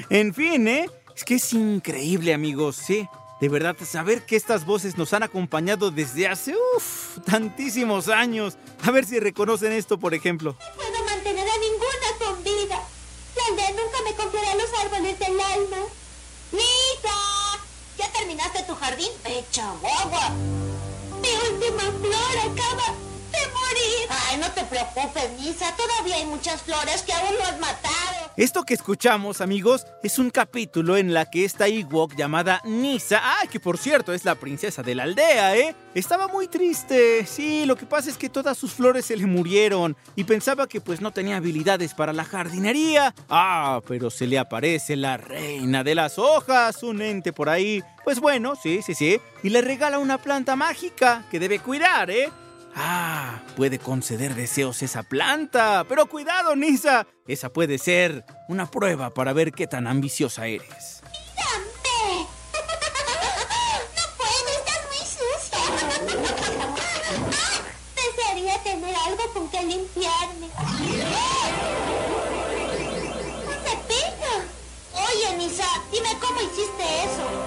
en 0.09 0.33
fin, 0.33 0.67
¿eh? 0.67 0.89
Es 1.15 1.25
que 1.25 1.35
es 1.35 1.53
increíble, 1.53 2.33
amigos, 2.33 2.75
sí. 2.75 3.07
De 3.39 3.49
verdad, 3.49 3.75
saber 3.85 4.25
que 4.25 4.35
estas 4.35 4.65
voces 4.65 4.97
nos 4.97 5.13
han 5.13 5.21
acompañado 5.21 5.91
desde 5.91 6.27
hace, 6.27 6.55
uff, 6.75 7.19
tantísimos 7.23 8.07
años. 8.09 8.57
A 8.83 8.89
ver 8.89 9.05
si 9.05 9.19
reconocen 9.19 9.73
esto, 9.73 9.99
por 9.99 10.15
ejemplo. 10.15 10.57
No 10.59 10.75
puedo 10.75 11.03
mantener 11.05 11.47
a 11.47 11.57
ninguna 11.59 12.07
con 12.25 12.43
vida. 12.43 12.81
La 13.35 13.45
aldea 13.45 13.69
nunca 13.71 13.97
me 14.03 14.15
confiará 14.15 14.55
los 14.55 14.73
árboles 14.83 15.19
del 15.19 15.39
alma. 15.39 15.77
¡Nita! 16.51 17.63
¿Ya 17.99 18.11
terminaste 18.11 18.63
tu 18.63 18.73
jardín? 18.73 19.11
¡Echa 19.25 19.69
agua! 19.69 20.29
Mi 21.21 21.29
última 21.51 21.83
flor 21.83 22.37
acaba 22.39 22.93
de 23.31 23.47
morir. 23.53 24.07
Ay, 24.09 24.37
no 24.37 24.51
te 24.51 24.63
preocupes, 24.63 25.31
Nisa. 25.39 25.75
Todavía 25.75 26.15
hay 26.15 26.25
muchas 26.25 26.61
flores 26.63 27.03
que 27.03 27.13
aún 27.13 27.35
no 27.37 27.43
has 27.43 27.59
matado. 27.59 28.26
Esto 28.37 28.65
que 28.65 28.75
escuchamos, 28.75 29.41
amigos, 29.41 29.87
es 30.03 30.19
un 30.19 30.29
capítulo 30.29 30.95
en 30.95 31.11
la 31.11 31.25
que 31.25 31.43
esta 31.43 31.67
Ewok 31.67 32.15
llamada 32.15 32.61
Nisa, 32.65 33.19
ah, 33.19 33.47
que 33.51 33.59
por 33.59 33.79
cierto 33.79 34.13
es 34.13 34.25
la 34.25 34.35
princesa 34.35 34.83
de 34.83 34.93
la 34.93 35.03
aldea, 35.03 35.57
¿eh? 35.57 35.75
Estaba 35.95 36.27
muy 36.27 36.47
triste. 36.47 37.25
Sí, 37.25 37.65
lo 37.65 37.75
que 37.75 37.87
pasa 37.87 38.11
es 38.11 38.17
que 38.19 38.29
todas 38.29 38.55
sus 38.55 38.73
flores 38.73 39.05
se 39.05 39.17
le 39.17 39.25
murieron 39.25 39.97
y 40.15 40.23
pensaba 40.25 40.67
que 40.67 40.81
pues 40.81 41.01
no 41.01 41.09
tenía 41.09 41.37
habilidades 41.37 41.95
para 41.95 42.13
la 42.13 42.25
jardinería. 42.25 43.15
Ah, 43.27 43.81
pero 43.87 44.11
se 44.11 44.27
le 44.27 44.37
aparece 44.37 44.95
la 44.95 45.17
reina 45.17 45.83
de 45.83 45.95
las 45.95 46.19
hojas, 46.19 46.83
un 46.83 47.01
ente 47.01 47.33
por 47.33 47.49
ahí. 47.49 47.81
Pues 48.03 48.19
bueno, 48.19 48.53
sí, 48.55 48.83
sí, 48.83 48.93
sí. 48.93 49.19
Y 49.41 49.49
le 49.49 49.63
regala 49.63 49.97
una 49.97 50.19
planta 50.19 50.55
mágica 50.55 51.25
que 51.31 51.39
debe 51.39 51.57
cuidar, 51.57 52.11
¿eh? 52.11 52.29
Ah, 52.79 53.41
puede 53.55 53.79
conceder 53.79 54.35
deseos 54.35 54.83
esa 54.83 55.01
planta. 55.01 55.83
Pero 55.89 56.05
cuidado, 56.05 56.55
Nisa. 56.55 57.07
Esa 57.27 57.49
puede 57.49 57.79
ser 57.79 58.23
una 58.47 58.69
prueba 58.69 59.09
para 59.15 59.33
ver 59.33 59.51
qué 59.51 59.65
tan 59.65 59.87
ambiciosa 59.87 60.45
eres. 60.45 61.01
¡Dame! 61.35 62.27
No 63.97 64.03
puedo, 64.17 64.49
estás 64.59 64.81
muy 64.89 65.03
sucia. 65.07 65.57
Desearía 68.15 68.61
tener 68.63 68.95
algo 68.95 69.23
con 69.33 69.49
que 69.49 69.63
limpiarme. 69.63 70.45
¡Un 73.47 73.57
cepillo! 73.65 74.35
Oye, 74.93 75.37
Nisa, 75.37 75.65
dime 75.91 76.09
cómo 76.21 76.41
hiciste 76.41 76.83
eso. 77.05 77.46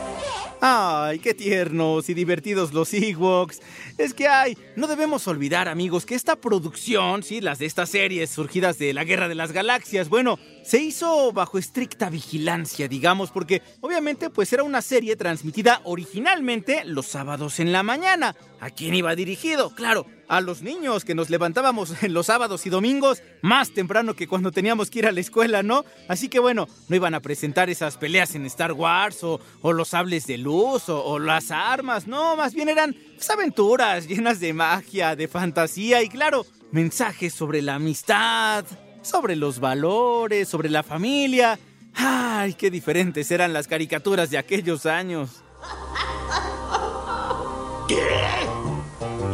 ¡Ay, 0.63 1.21
qué 1.21 1.33
tiernos 1.33 2.11
y 2.11 2.15
divertidos 2.15 2.75
los 2.75 2.93
Ewoks! 2.93 3.61
Es 3.97 4.13
que 4.13 4.29
hay, 4.29 4.59
no 4.77 4.89
debemos 4.89 5.27
olvidar, 5.27 5.69
amigos, 5.69 6.05
que 6.05 6.15
esta 6.15 6.37
producción, 6.37 7.23
sí, 7.23 7.41
las 7.41 7.59
de 7.59 7.65
estas 7.65 7.89
series 7.89 8.29
surgidas 8.29 8.79
de 8.79 8.93
la 8.93 9.05
Guerra 9.05 9.29
de 9.29 9.35
las 9.35 9.53
Galaxias, 9.53 10.11
bueno, 10.11 10.39
se 10.63 10.79
hizo 10.79 11.33
bajo 11.33 11.57
estricta 11.57 12.11
vigilancia, 12.11 12.89
digamos, 12.89 13.31
porque 13.31 13.63
obviamente 13.81 14.29
pues 14.29 14.53
era 14.53 14.63
una 14.63 14.83
serie 14.83 15.17
transmitida 15.17 15.81
originalmente 15.85 16.85
los 16.85 17.07
sábados 17.07 17.59
en 17.59 17.73
la 17.73 17.83
mañana. 17.83 18.37
¿A 18.61 18.69
quién 18.69 18.95
iba 18.95 19.17
dirigido? 19.17 19.75
Claro, 19.75 20.07
a 20.31 20.41
los 20.41 20.63
niños 20.63 21.05
que 21.05 21.17
nos 21.17 21.29
levantábamos 21.29 21.93
en 22.05 22.15
los 22.15 22.27
sábados 22.27 22.65
y 22.65 22.71
domingos 22.71 23.23
más 23.43 23.73
temprano 23.73 24.15
que 24.15 24.29
cuando 24.29 24.53
teníamos 24.53 24.89
que 24.89 25.01
ir 25.01 25.07
a 25.07 25.13
la 25.13 25.21
escuela, 25.21 25.63
¿no? 25.63 25.85
Así 26.09 26.29
que 26.29 26.39
bueno, 26.39 26.69
no 26.89 26.97
iban 26.97 27.15
a 27.15 27.21
presentar 27.21 27.69
esas 27.69 27.97
peleas 27.97 28.37
en 28.37 28.47
Star 28.47 28.73
Wars 28.73 29.25
o, 29.25 29.41
los 29.73 29.89
sables 29.89 30.27
de 30.29 30.39
luz 30.39 30.89
o, 30.89 31.05
o, 31.05 31.19
las 31.19 31.51
armas, 31.51 32.07
no, 32.07 32.37
más 32.37 32.55
bien 32.55 32.69
eran 32.69 32.95
pues, 33.17 33.29
aventuras 33.29 34.07
llenas 34.07 34.39
de 34.39 34.53
magia, 34.53 35.17
de 35.17 35.27
fantasía 35.27 36.01
y 36.03 36.09
claro, 36.09 36.47
mensajes 36.71 37.35
sobre 37.35 37.61
la 37.61 37.75
amistad, 37.75 38.65
sobre 39.03 39.35
los 39.35 39.59
valores, 39.59 40.49
sobre 40.49 40.71
la 40.71 40.85
familia. 40.85 41.59
¡Ay, 41.95 42.55
qué 42.55 42.71
diferentes 42.71 43.33
eran 43.33 43.53
las 43.53 43.67
caricaturas 43.67 44.31
de 44.31 44.39
aquellos 44.39 44.87
años! 44.87 45.43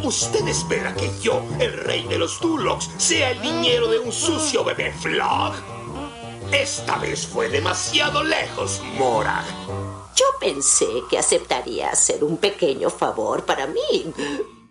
¿Usted 0.06 0.46
espera 0.46 0.94
que 0.94 1.10
yo, 1.20 1.44
el 1.58 1.72
rey 1.72 2.06
de 2.06 2.16
los 2.16 2.40
Dulocs, 2.40 2.88
sea 2.96 3.32
el 3.32 3.42
niñero 3.42 3.88
de 3.88 3.98
un 3.98 4.12
sucio 4.12 4.62
bebé 4.62 4.92
Flog? 4.92 5.52
Esta 6.52 6.96
vez 6.98 7.26
fue 7.26 7.48
demasiado 7.48 8.22
lejos, 8.22 8.80
Mora. 8.96 9.44
Yo 10.14 10.24
pensé 10.38 10.86
que 11.10 11.18
aceptaría 11.18 11.88
hacer 11.90 12.22
un 12.22 12.36
pequeño 12.36 12.88
favor 12.88 13.44
para 13.44 13.66
mí. 13.66 14.12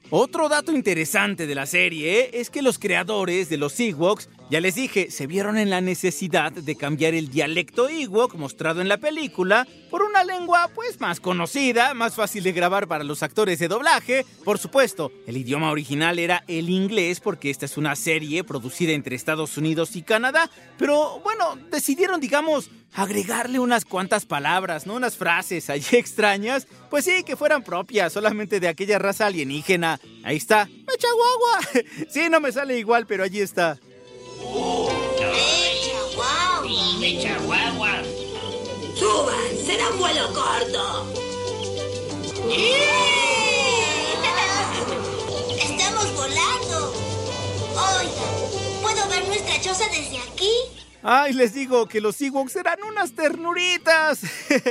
Otro 0.10 0.48
dato 0.48 0.72
interesante 0.72 1.48
de 1.48 1.56
la 1.56 1.66
serie 1.66 2.30
es 2.32 2.50
que 2.50 2.62
los 2.62 2.80
creadores 2.80 3.50
de 3.50 3.58
los 3.58 3.78
Ewoks, 3.78 4.30
ya 4.50 4.62
les 4.62 4.76
dije, 4.76 5.10
se 5.10 5.26
vieron 5.26 5.58
en 5.58 5.72
la 5.72 5.82
necesidad 5.82 6.52
de 6.52 6.76
cambiar 6.76 7.16
el 7.16 7.30
dialecto 7.30 7.90
Ewok 7.90 8.36
mostrado 8.36 8.80
en 8.80 8.88
la 8.88 8.98
película 8.98 9.68
por 9.90 10.04
una 10.04 10.24
lengua 10.24 10.70
pues 10.76 11.00
más 11.02 11.20
conocida, 11.20 11.94
más 11.96 12.16
fácil 12.16 12.44
de 12.44 12.52
grabar 12.52 12.88
para 12.88 13.04
los 13.04 13.24
actores 13.24 13.58
de 13.58 13.68
doblaje. 13.68 14.26
Por 14.44 14.60
supuesto, 14.60 15.12
el 15.26 15.38
idioma 15.38 15.72
original 15.72 16.20
era 16.20 16.44
el 16.48 16.70
inglés 16.70 17.22
porque 17.22 17.50
esta 17.50 17.66
es 17.66 17.76
una 17.76 17.96
serie 17.96 18.44
producida 18.44 18.92
entre 18.92 19.16
Estados 19.16 19.58
Unidos 19.58 19.96
y 19.96 20.04
Canadá, 20.04 20.50
pero 20.78 21.20
bueno, 21.22 21.58
decidieron 21.72 22.22
digamos 22.22 22.70
agregarle 22.94 23.60
unas 23.60 23.84
cuantas 23.84 24.26
palabras, 24.26 24.86
¿no? 24.86 24.96
Unas 24.96 25.18
frases 25.18 25.70
allí 25.70 25.86
extrañas, 25.98 26.68
pues 26.90 27.06
sí, 27.06 27.24
que 27.24 27.36
fueran 27.36 27.64
propias 27.64 28.14
solamente 28.14 28.60
de 28.60 28.68
aquella 28.68 29.00
raza 29.00 29.28
alienígena. 29.28 30.00
Ahí 30.24 30.38
está. 30.38 30.66
¡Mecha 30.66 31.08
guagua! 31.14 31.86
Sí, 32.10 32.30
no 32.30 32.40
me 32.40 32.52
sale 32.52 32.78
igual, 32.78 33.06
pero 33.06 33.24
allí 33.24 33.42
está. 33.42 33.78
¡Mecha 37.00 37.38
guagua! 37.46 38.02
¡Suban! 38.96 39.66
¡Será 39.66 39.88
un 39.90 40.00
vuelo 40.00 40.34
corto! 40.34 41.12
¡Estamos 45.62 46.16
volando! 46.16 46.94
Oiga, 47.72 48.82
¿puedo 48.82 49.08
ver 49.10 49.28
nuestra 49.28 49.62
choza 49.62 49.86
desde 49.90 50.18
aquí? 50.18 50.50
Ay, 51.04 51.34
les 51.34 51.54
digo 51.54 51.88
que 51.88 52.02
los 52.02 52.20
Ewoks 52.20 52.56
eran 52.56 52.82
unas 52.82 53.14
ternuritas. 53.14 54.22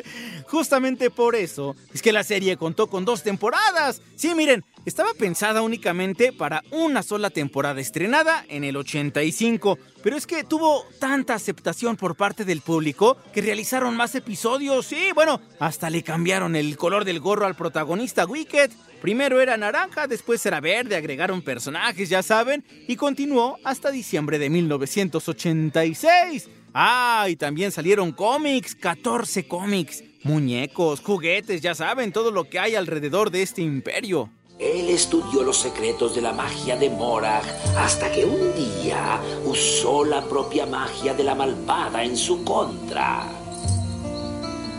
Justamente 0.48 1.10
por 1.10 1.36
eso 1.36 1.76
es 1.92 2.02
que 2.02 2.12
la 2.12 2.24
serie 2.24 2.56
contó 2.56 2.88
con 2.88 3.04
dos 3.04 3.22
temporadas. 3.22 4.02
Sí, 4.16 4.34
miren, 4.34 4.64
estaba 4.84 5.14
pensada 5.14 5.62
únicamente 5.62 6.32
para 6.32 6.62
una 6.70 7.02
sola 7.02 7.30
temporada 7.30 7.80
estrenada 7.80 8.44
en 8.48 8.64
el 8.64 8.76
85, 8.76 9.78
pero 10.02 10.16
es 10.16 10.26
que 10.26 10.44
tuvo 10.44 10.84
tanta 10.98 11.34
aceptación 11.34 11.96
por 11.96 12.16
parte 12.16 12.44
del 12.44 12.60
público 12.60 13.16
que 13.32 13.40
realizaron 13.42 13.96
más 13.96 14.14
episodios. 14.14 14.86
Sí, 14.86 15.08
bueno, 15.14 15.40
hasta 15.58 15.88
le 15.90 16.02
cambiaron 16.02 16.54
el 16.56 16.76
color 16.76 17.04
del 17.04 17.20
gorro 17.20 17.46
al 17.46 17.56
protagonista 17.56 18.26
Wicked. 18.26 18.70
Primero 19.00 19.40
era 19.40 19.56
naranja, 19.56 20.06
después 20.06 20.44
era 20.46 20.60
verde, 20.60 20.96
agregaron 20.96 21.42
personajes, 21.42 22.08
ya 22.08 22.22
saben, 22.22 22.64
y 22.88 22.96
continuó 22.96 23.58
hasta 23.64 23.90
diciembre 23.90 24.38
de 24.38 24.50
1986. 24.50 26.48
Ah, 26.74 27.26
y 27.28 27.36
también 27.36 27.70
salieron 27.70 28.12
cómics, 28.12 28.74
14 28.74 29.46
cómics, 29.46 30.02
muñecos, 30.24 31.00
juguetes, 31.00 31.60
ya 31.60 31.74
saben, 31.74 32.12
todo 32.12 32.30
lo 32.30 32.48
que 32.48 32.58
hay 32.58 32.74
alrededor 32.74 33.30
de 33.30 33.42
este 33.42 33.62
imperio. 33.62 34.30
Él 34.58 34.88
estudió 34.88 35.42
los 35.42 35.56
secretos 35.58 36.14
de 36.14 36.22
la 36.22 36.32
magia 36.32 36.76
de 36.76 36.88
Morag 36.88 37.42
hasta 37.76 38.12
que 38.12 38.24
un 38.24 38.54
día 38.54 39.20
usó 39.44 40.04
la 40.04 40.22
propia 40.22 40.64
magia 40.64 41.12
de 41.12 41.24
la 41.24 41.34
malvada 41.34 42.04
en 42.04 42.16
su 42.16 42.44
contra. 42.44 43.24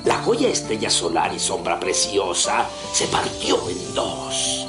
La 0.05 0.15
joya 0.23 0.47
estrella 0.47 0.89
solar 0.89 1.33
y 1.33 1.39
sombra 1.39 1.77
preciosa 1.77 2.69
se 2.93 3.05
partió 3.07 3.57
en 3.69 3.93
dos. 3.93 4.65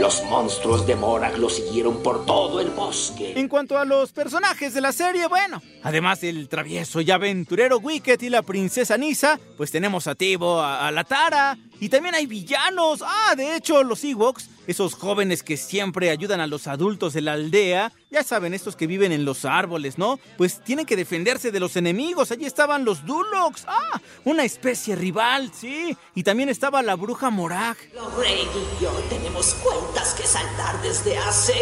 Los 0.00 0.22
monstruos 0.24 0.86
de 0.86 0.94
Morag 0.94 1.38
lo 1.38 1.50
siguieron 1.50 2.02
por 2.02 2.24
todo 2.24 2.60
el 2.60 2.70
bosque. 2.70 3.32
En 3.38 3.48
cuanto 3.48 3.76
a 3.78 3.84
los 3.84 4.12
personajes 4.12 4.72
de 4.72 4.80
la 4.80 4.92
serie, 4.92 5.26
bueno, 5.26 5.60
además 5.82 6.20
del 6.20 6.48
travieso 6.48 7.00
y 7.00 7.10
aventurero 7.10 7.78
Wicket 7.78 8.22
y 8.22 8.30
la 8.30 8.42
princesa 8.42 8.96
Nisa, 8.96 9.40
pues 9.56 9.72
tenemos 9.72 10.06
a 10.06 10.14
Tibo, 10.14 10.60
a, 10.60 10.86
a 10.86 10.92
la 10.92 11.02
Tara, 11.02 11.58
y 11.80 11.88
también 11.88 12.14
hay 12.14 12.26
villanos. 12.26 13.02
Ah, 13.04 13.34
de 13.36 13.56
hecho, 13.56 13.82
los 13.82 14.04
Ewoks, 14.04 14.48
esos 14.68 14.94
jóvenes 14.94 15.42
que 15.42 15.56
siempre 15.56 16.10
ayudan 16.10 16.40
a 16.40 16.46
los 16.46 16.66
adultos 16.66 17.14
de 17.14 17.22
la 17.22 17.32
aldea, 17.32 17.90
ya 18.10 18.22
saben, 18.22 18.52
estos 18.52 18.76
que 18.76 18.86
viven 18.86 19.12
en 19.12 19.24
los 19.24 19.46
árboles, 19.46 19.96
¿no? 19.96 20.20
Pues 20.36 20.62
tienen 20.62 20.84
que 20.84 20.94
defenderse 20.94 21.50
de 21.50 21.58
los 21.58 21.74
enemigos. 21.76 22.30
Allí 22.30 22.44
estaban 22.44 22.84
los 22.84 23.04
Dulocs. 23.06 23.64
Ah, 23.66 23.98
una 24.26 24.44
especie 24.44 24.94
rival, 24.94 25.50
sí. 25.54 25.96
Y 26.14 26.22
también 26.22 26.50
estaba 26.50 26.82
la 26.82 26.96
bruja 26.96 27.30
Morag. 27.30 27.78
Lorraine 27.94 28.42
y 28.42 28.82
yo 28.82 28.90
tenemos 29.08 29.54
cuentas 29.54 30.12
que 30.12 30.26
saldar 30.26 30.80
desde 30.82 31.16
hace 31.16 31.54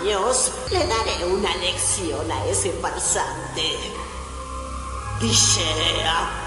años. 0.00 0.52
Le 0.72 0.78
daré 0.78 1.26
una 1.26 1.54
lección 1.58 2.32
a 2.32 2.46
ese 2.46 2.72
farsante. 2.80 3.76
Dishea 5.20 6.40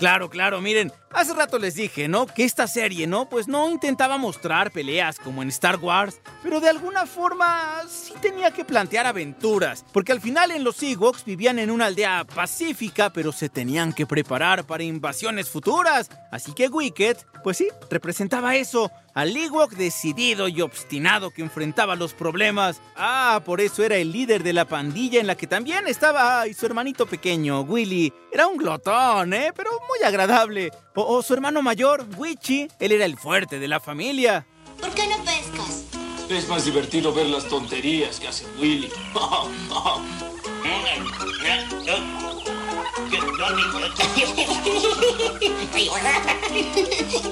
Claro, 0.00 0.30
claro, 0.30 0.62
miren, 0.62 0.90
hace 1.12 1.34
rato 1.34 1.58
les 1.58 1.74
dije, 1.74 2.08
¿no? 2.08 2.26
Que 2.26 2.44
esta 2.44 2.66
serie, 2.66 3.06
¿no? 3.06 3.28
Pues 3.28 3.48
no 3.48 3.70
intentaba 3.70 4.18
mostrar 4.18 4.70
peleas 4.70 5.18
como 5.18 5.42
en 5.42 5.48
Star 5.48 5.76
Wars, 5.76 6.20
pero 6.42 6.60
de 6.60 6.68
alguna 6.68 7.06
forma 7.06 7.82
sí 7.88 8.14
tenía 8.20 8.50
que 8.50 8.64
plantear 8.64 9.06
aventuras, 9.06 9.84
porque 9.92 10.12
al 10.12 10.20
final 10.20 10.50
en 10.50 10.64
los 10.64 10.82
Ewoks 10.82 11.24
vivían 11.24 11.58
en 11.58 11.70
una 11.70 11.86
aldea 11.86 12.24
pacífica, 12.24 13.10
pero 13.10 13.32
se 13.32 13.48
tenían 13.48 13.92
que 13.92 14.06
preparar 14.06 14.64
para 14.64 14.82
invasiones 14.82 15.48
futuras. 15.48 16.10
Así 16.30 16.52
que 16.52 16.68
Wicket, 16.68 17.26
pues 17.42 17.56
sí, 17.56 17.68
representaba 17.90 18.54
eso, 18.56 18.90
al 19.14 19.36
Ewok 19.36 19.72
decidido 19.72 20.48
y 20.48 20.60
obstinado 20.60 21.30
que 21.30 21.42
enfrentaba 21.42 21.96
los 21.96 22.14
problemas. 22.14 22.80
Ah, 22.96 23.42
por 23.44 23.60
eso 23.60 23.82
era 23.82 23.96
el 23.96 24.12
líder 24.12 24.42
de 24.42 24.52
la 24.52 24.66
pandilla 24.66 25.20
en 25.20 25.26
la 25.26 25.36
que 25.36 25.46
también 25.46 25.86
estaba 25.86 26.46
y 26.46 26.54
su 26.54 26.66
hermanito 26.66 27.06
pequeño, 27.06 27.62
Willy. 27.62 28.12
Era 28.32 28.46
un 28.46 28.56
glotón, 28.56 29.32
¿eh? 29.34 29.52
Pero 29.54 29.70
muy 29.88 30.06
agradable. 30.06 30.70
O, 31.00 31.16
o 31.16 31.22
su 31.22 31.32
hermano 31.32 31.62
mayor, 31.62 32.06
Wichi, 32.18 32.68
él 32.78 32.92
era 32.92 33.06
el 33.06 33.16
fuerte 33.16 33.58
de 33.58 33.68
la 33.68 33.80
familia. 33.80 34.46
¿Por 34.78 34.90
qué 34.90 35.06
no 35.06 35.16
pescas? 35.24 35.86
Es 36.28 36.46
más 36.46 36.66
divertido 36.66 37.14
ver 37.14 37.26
las 37.26 37.48
tonterías 37.48 38.20
que 38.20 38.28
hace 38.28 38.44
Willy. 38.60 38.90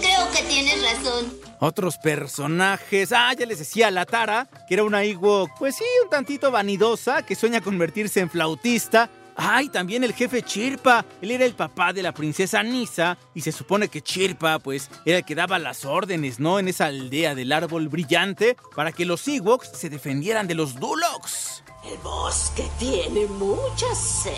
Creo 0.00 0.30
que 0.32 0.42
tienes 0.48 0.82
razón. 0.82 1.38
Otros 1.60 1.98
personajes. 1.98 3.12
Ah, 3.12 3.34
ya 3.38 3.44
les 3.44 3.58
decía 3.58 3.90
la 3.90 4.06
Tara, 4.06 4.48
que 4.66 4.74
era 4.74 4.84
una 4.84 5.04
Ewok, 5.04 5.50
pues 5.58 5.76
sí, 5.76 5.84
un 6.02 6.08
tantito 6.08 6.50
vanidosa, 6.50 7.22
que 7.22 7.34
sueña 7.34 7.60
convertirse 7.60 8.20
en 8.20 8.30
flautista. 8.30 9.10
Ay, 9.40 9.68
también 9.68 10.02
el 10.02 10.14
jefe 10.14 10.42
Chirpa. 10.42 11.04
Él 11.22 11.30
era 11.30 11.44
el 11.44 11.54
papá 11.54 11.92
de 11.92 12.02
la 12.02 12.12
princesa 12.12 12.60
Nisa. 12.64 13.16
Y 13.34 13.40
se 13.40 13.52
supone 13.52 13.88
que 13.88 14.02
Chirpa, 14.02 14.58
pues, 14.58 14.90
era 15.04 15.18
el 15.18 15.24
que 15.24 15.36
daba 15.36 15.60
las 15.60 15.84
órdenes, 15.84 16.40
¿no? 16.40 16.58
En 16.58 16.66
esa 16.66 16.86
aldea 16.86 17.36
del 17.36 17.52
árbol 17.52 17.88
brillante 17.88 18.56
para 18.74 18.90
que 18.90 19.04
los 19.06 19.26
Ewoks 19.28 19.70
se 19.74 19.90
defendieran 19.90 20.48
de 20.48 20.56
los 20.56 20.74
Dulocs. 20.74 21.62
El 21.84 21.98
bosque 21.98 22.68
tiene 22.80 23.26
mucha 23.26 23.94
sed, 23.94 24.32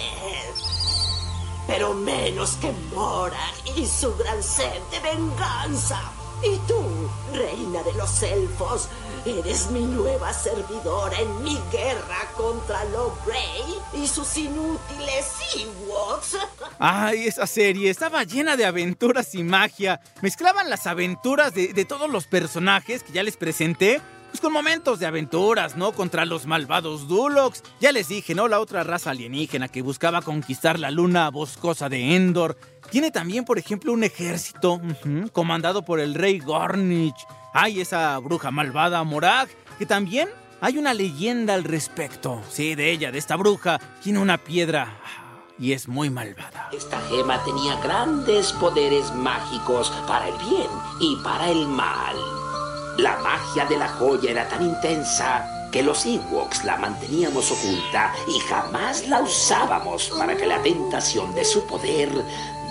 pero 1.66 1.94
menos 1.94 2.52
que 2.60 2.70
Morag 2.94 3.54
y 3.76 3.86
su 3.86 4.14
gran 4.16 4.42
sed 4.42 4.82
de 4.90 5.00
venganza. 5.00 6.12
Y 6.42 6.56
tú, 6.66 6.82
reina 7.34 7.82
de 7.82 7.92
los 7.94 8.22
elfos, 8.22 8.88
eres 9.26 9.70
mi 9.70 9.80
nueva 9.80 10.32
servidora 10.32 11.18
en 11.20 11.42
mi 11.42 11.58
guerra 11.70 12.16
contra 12.34 12.82
Logrey 12.84 13.76
y 13.92 14.06
sus 14.06 14.38
inútiles 14.38 15.34
Ewoks. 15.54 16.38
Ay, 16.78 17.26
esa 17.26 17.46
serie 17.46 17.90
estaba 17.90 18.24
llena 18.24 18.56
de 18.56 18.64
aventuras 18.64 19.34
y 19.34 19.42
magia. 19.42 20.00
Mezclaban 20.22 20.70
las 20.70 20.86
aventuras 20.86 21.52
de 21.52 21.84
todos 21.84 22.08
los 22.08 22.26
personajes 22.26 23.02
que 23.02 23.12
ya 23.12 23.22
les 23.22 23.36
presenté 23.36 24.00
pues 24.30 24.40
con 24.40 24.52
momentos 24.52 24.98
de 24.98 25.06
aventuras, 25.06 25.76
¿no? 25.76 25.92
Contra 25.92 26.24
los 26.24 26.46
malvados 26.46 27.08
Dulocs. 27.08 27.62
Ya 27.80 27.92
les 27.92 28.08
dije, 28.08 28.34
¿no? 28.34 28.48
La 28.48 28.60
otra 28.60 28.84
raza 28.84 29.10
alienígena 29.10 29.68
que 29.68 29.82
buscaba 29.82 30.22
conquistar 30.22 30.78
la 30.78 30.90
luna 30.90 31.30
boscosa 31.30 31.88
de 31.88 32.14
Endor. 32.14 32.56
Tiene 32.90 33.10
también, 33.10 33.44
por 33.44 33.58
ejemplo, 33.58 33.92
un 33.92 34.04
ejército 34.04 34.80
comandado 35.32 35.84
por 35.84 36.00
el 36.00 36.14
rey 36.14 36.38
Gornich. 36.38 37.26
Hay 37.52 37.80
esa 37.80 38.16
bruja 38.18 38.50
malvada 38.50 39.02
Morag, 39.02 39.48
que 39.78 39.86
también 39.86 40.28
hay 40.60 40.78
una 40.78 40.94
leyenda 40.94 41.54
al 41.54 41.64
respecto. 41.64 42.40
Sí, 42.50 42.74
de 42.74 42.92
ella, 42.92 43.10
de 43.10 43.18
esta 43.18 43.36
bruja. 43.36 43.80
Tiene 44.02 44.20
una 44.20 44.38
piedra 44.38 44.96
y 45.58 45.72
es 45.72 45.88
muy 45.88 46.08
malvada. 46.08 46.70
Esta 46.72 47.00
gema 47.08 47.42
tenía 47.44 47.80
grandes 47.80 48.52
poderes 48.54 49.12
mágicos 49.14 49.90
para 50.06 50.28
el 50.28 50.34
bien 50.38 50.70
y 51.00 51.16
para 51.22 51.50
el 51.50 51.66
mal. 51.66 52.39
La 53.00 53.16
magia 53.20 53.64
de 53.64 53.78
la 53.78 53.88
joya 53.88 54.30
era 54.30 54.46
tan 54.46 54.62
intensa 54.62 55.70
que 55.72 55.82
los 55.82 56.04
Ewoks 56.04 56.66
la 56.66 56.76
manteníamos 56.76 57.50
oculta 57.50 58.12
y 58.28 58.38
jamás 58.40 59.08
la 59.08 59.22
usábamos 59.22 60.10
para 60.18 60.36
que 60.36 60.44
la 60.44 60.60
tentación 60.62 61.34
de 61.34 61.46
su 61.46 61.66
poder 61.66 62.10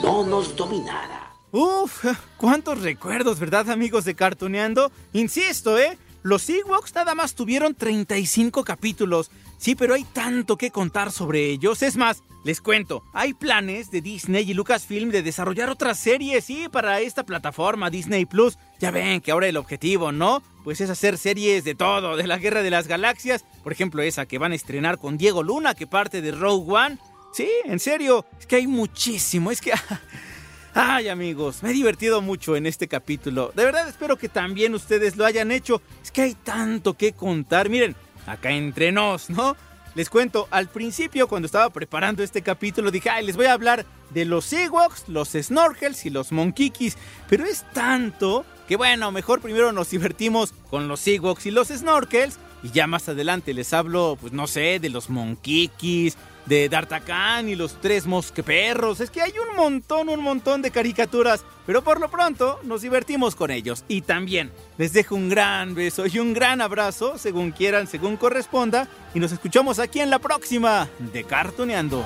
no 0.04 0.24
nos 0.24 0.56
dominara. 0.56 1.34
Uf, 1.52 2.06
cuántos 2.38 2.80
recuerdos, 2.80 3.40
¿verdad, 3.40 3.72
amigos 3.72 4.06
de 4.06 4.14
Cartoneando? 4.14 4.92
Insisto, 5.14 5.80
¿eh? 5.80 5.98
Los 6.22 6.48
Ewoks 6.48 6.94
nada 6.94 7.16
más 7.16 7.34
tuvieron 7.34 7.74
35 7.74 8.64
capítulos. 8.64 9.32
Sí, 9.58 9.74
pero 9.74 9.96
hay 9.96 10.04
tanto 10.04 10.58
que 10.58 10.70
contar 10.70 11.12
sobre 11.12 11.50
ellos. 11.50 11.82
Es 11.82 11.98
más, 11.98 12.22
les 12.44 12.62
cuento, 12.62 13.04
hay 13.14 13.34
planes 13.34 13.92
de 13.92 14.02
Disney 14.02 14.50
y 14.50 14.54
Lucasfilm 14.54 15.10
de 15.10 15.24
desarrollar 15.24 15.70
otras 15.70 16.00
series, 16.00 16.46
sí, 16.46 16.68
para 16.72 17.02
esta 17.02 17.26
plataforma 17.26 17.90
Disney 17.90 18.26
Plus. 18.26 18.58
Ya 18.80 18.92
ven 18.92 19.20
que 19.20 19.32
ahora 19.32 19.48
el 19.48 19.58
objetivo, 19.58 20.14
¿no? 20.14 20.42
Pues 20.64 20.80
es 20.80 20.90
hacer 20.90 21.18
series 21.18 21.66
de 21.66 21.76
todo, 21.76 22.16
de 22.16 22.28
la 22.28 22.38
Guerra 22.38 22.64
de 22.64 22.70
las 22.70 22.88
Galaxias. 22.88 23.44
Por 23.62 23.74
ejemplo, 23.74 24.02
esa 24.02 24.26
que 24.26 24.38
van 24.38 24.54
a 24.54 24.56
estrenar 24.56 25.00
con 25.00 25.18
Diego 25.18 25.44
Luna, 25.44 25.76
que 25.76 25.86
parte 25.86 26.22
de 26.22 26.32
Rogue 26.32 26.72
One. 26.74 26.98
Sí, 27.34 27.50
en 27.66 27.80
serio, 27.80 28.26
es 28.40 28.48
que 28.48 28.56
hay 28.56 28.68
muchísimo, 28.68 29.52
es 29.52 29.60
que... 29.60 29.74
Ay 30.74 31.10
amigos, 31.10 31.64
me 31.64 31.72
he 31.72 31.74
divertido 31.74 32.22
mucho 32.22 32.56
en 32.56 32.68
este 32.68 32.88
capítulo. 32.88 33.52
De 33.56 33.66
verdad 33.66 33.90
espero 33.90 34.18
que 34.18 34.30
también 34.30 34.76
ustedes 34.76 35.18
lo 35.18 35.26
hayan 35.26 35.52
hecho. 35.52 35.82
Es 36.02 36.12
que 36.12 36.22
hay 36.22 36.36
tanto 36.36 36.94
que 36.94 37.12
contar. 37.14 37.70
Miren, 37.70 37.96
acá 38.28 38.52
entre 38.52 38.92
nos, 38.92 39.30
¿no? 39.30 39.58
Les 39.96 40.10
cuento, 40.10 40.48
al 40.52 40.70
principio 40.70 41.28
cuando 41.28 41.48
estaba 41.48 41.70
preparando 41.72 42.24
este 42.24 42.42
capítulo 42.42 42.92
dije, 42.92 43.10
ay, 43.10 43.26
les 43.26 43.36
voy 43.36 43.48
a 43.48 43.54
hablar 43.54 43.86
de 44.12 44.26
los 44.26 44.52
Ewoks, 44.54 45.10
los 45.10 45.30
Snorkels 45.30 46.06
y 46.06 46.10
los 46.10 46.32
Monkikis. 46.32 46.96
Pero 47.28 47.46
es 47.46 47.66
tanto 47.74 48.46
que 48.68 48.76
bueno, 48.76 49.12
mejor 49.12 49.42
primero 49.42 49.72
nos 49.72 49.90
divertimos 49.90 50.54
con 50.70 50.88
los 50.88 51.06
Ewoks 51.08 51.48
y 51.48 51.52
los 51.52 51.70
Snorkels. 51.70 52.38
Y 52.62 52.72
ya 52.72 52.88
más 52.88 53.10
adelante 53.10 53.54
les 53.54 53.74
hablo, 53.74 54.18
pues 54.20 54.34
no 54.34 54.46
sé, 54.46 54.80
de 54.80 54.90
los 54.90 55.10
Monkikis, 55.10 56.18
de 56.50 56.68
D'Artagnan 56.68 57.48
y 57.48 57.56
los 57.56 57.80
tres 57.80 58.06
mosqueperros. 58.06 59.00
Es 59.00 59.10
que 59.10 59.22
hay 59.22 59.34
un 59.50 59.56
montón, 59.56 60.10
un 60.10 60.22
montón 60.22 60.62
de 60.62 60.72
caricaturas. 60.72 61.46
Pero 61.66 61.84
por 61.84 62.02
lo 62.02 62.10
pronto 62.10 62.60
nos 62.64 62.82
divertimos 62.82 63.36
con 63.36 63.52
ellos. 63.52 63.86
Y 63.88 64.02
también 64.02 64.52
les 64.78 64.92
dejo 64.92 65.16
un 65.16 65.30
gran 65.30 65.76
beso 65.76 66.08
y 66.08 66.18
un 66.18 66.34
gran 66.34 66.60
abrazo, 66.60 67.18
según 67.18 67.52
quieran, 67.52 67.88
según 67.88 68.18
corresponda. 68.18 68.90
Y 69.14 69.20
nos 69.20 69.32
escuchamos 69.32 69.78
aquí 69.78 70.00
en 70.02 70.10
la 70.10 70.20
próxima 70.20 70.90
de 71.14 71.24
Cartoneando. 71.24 72.04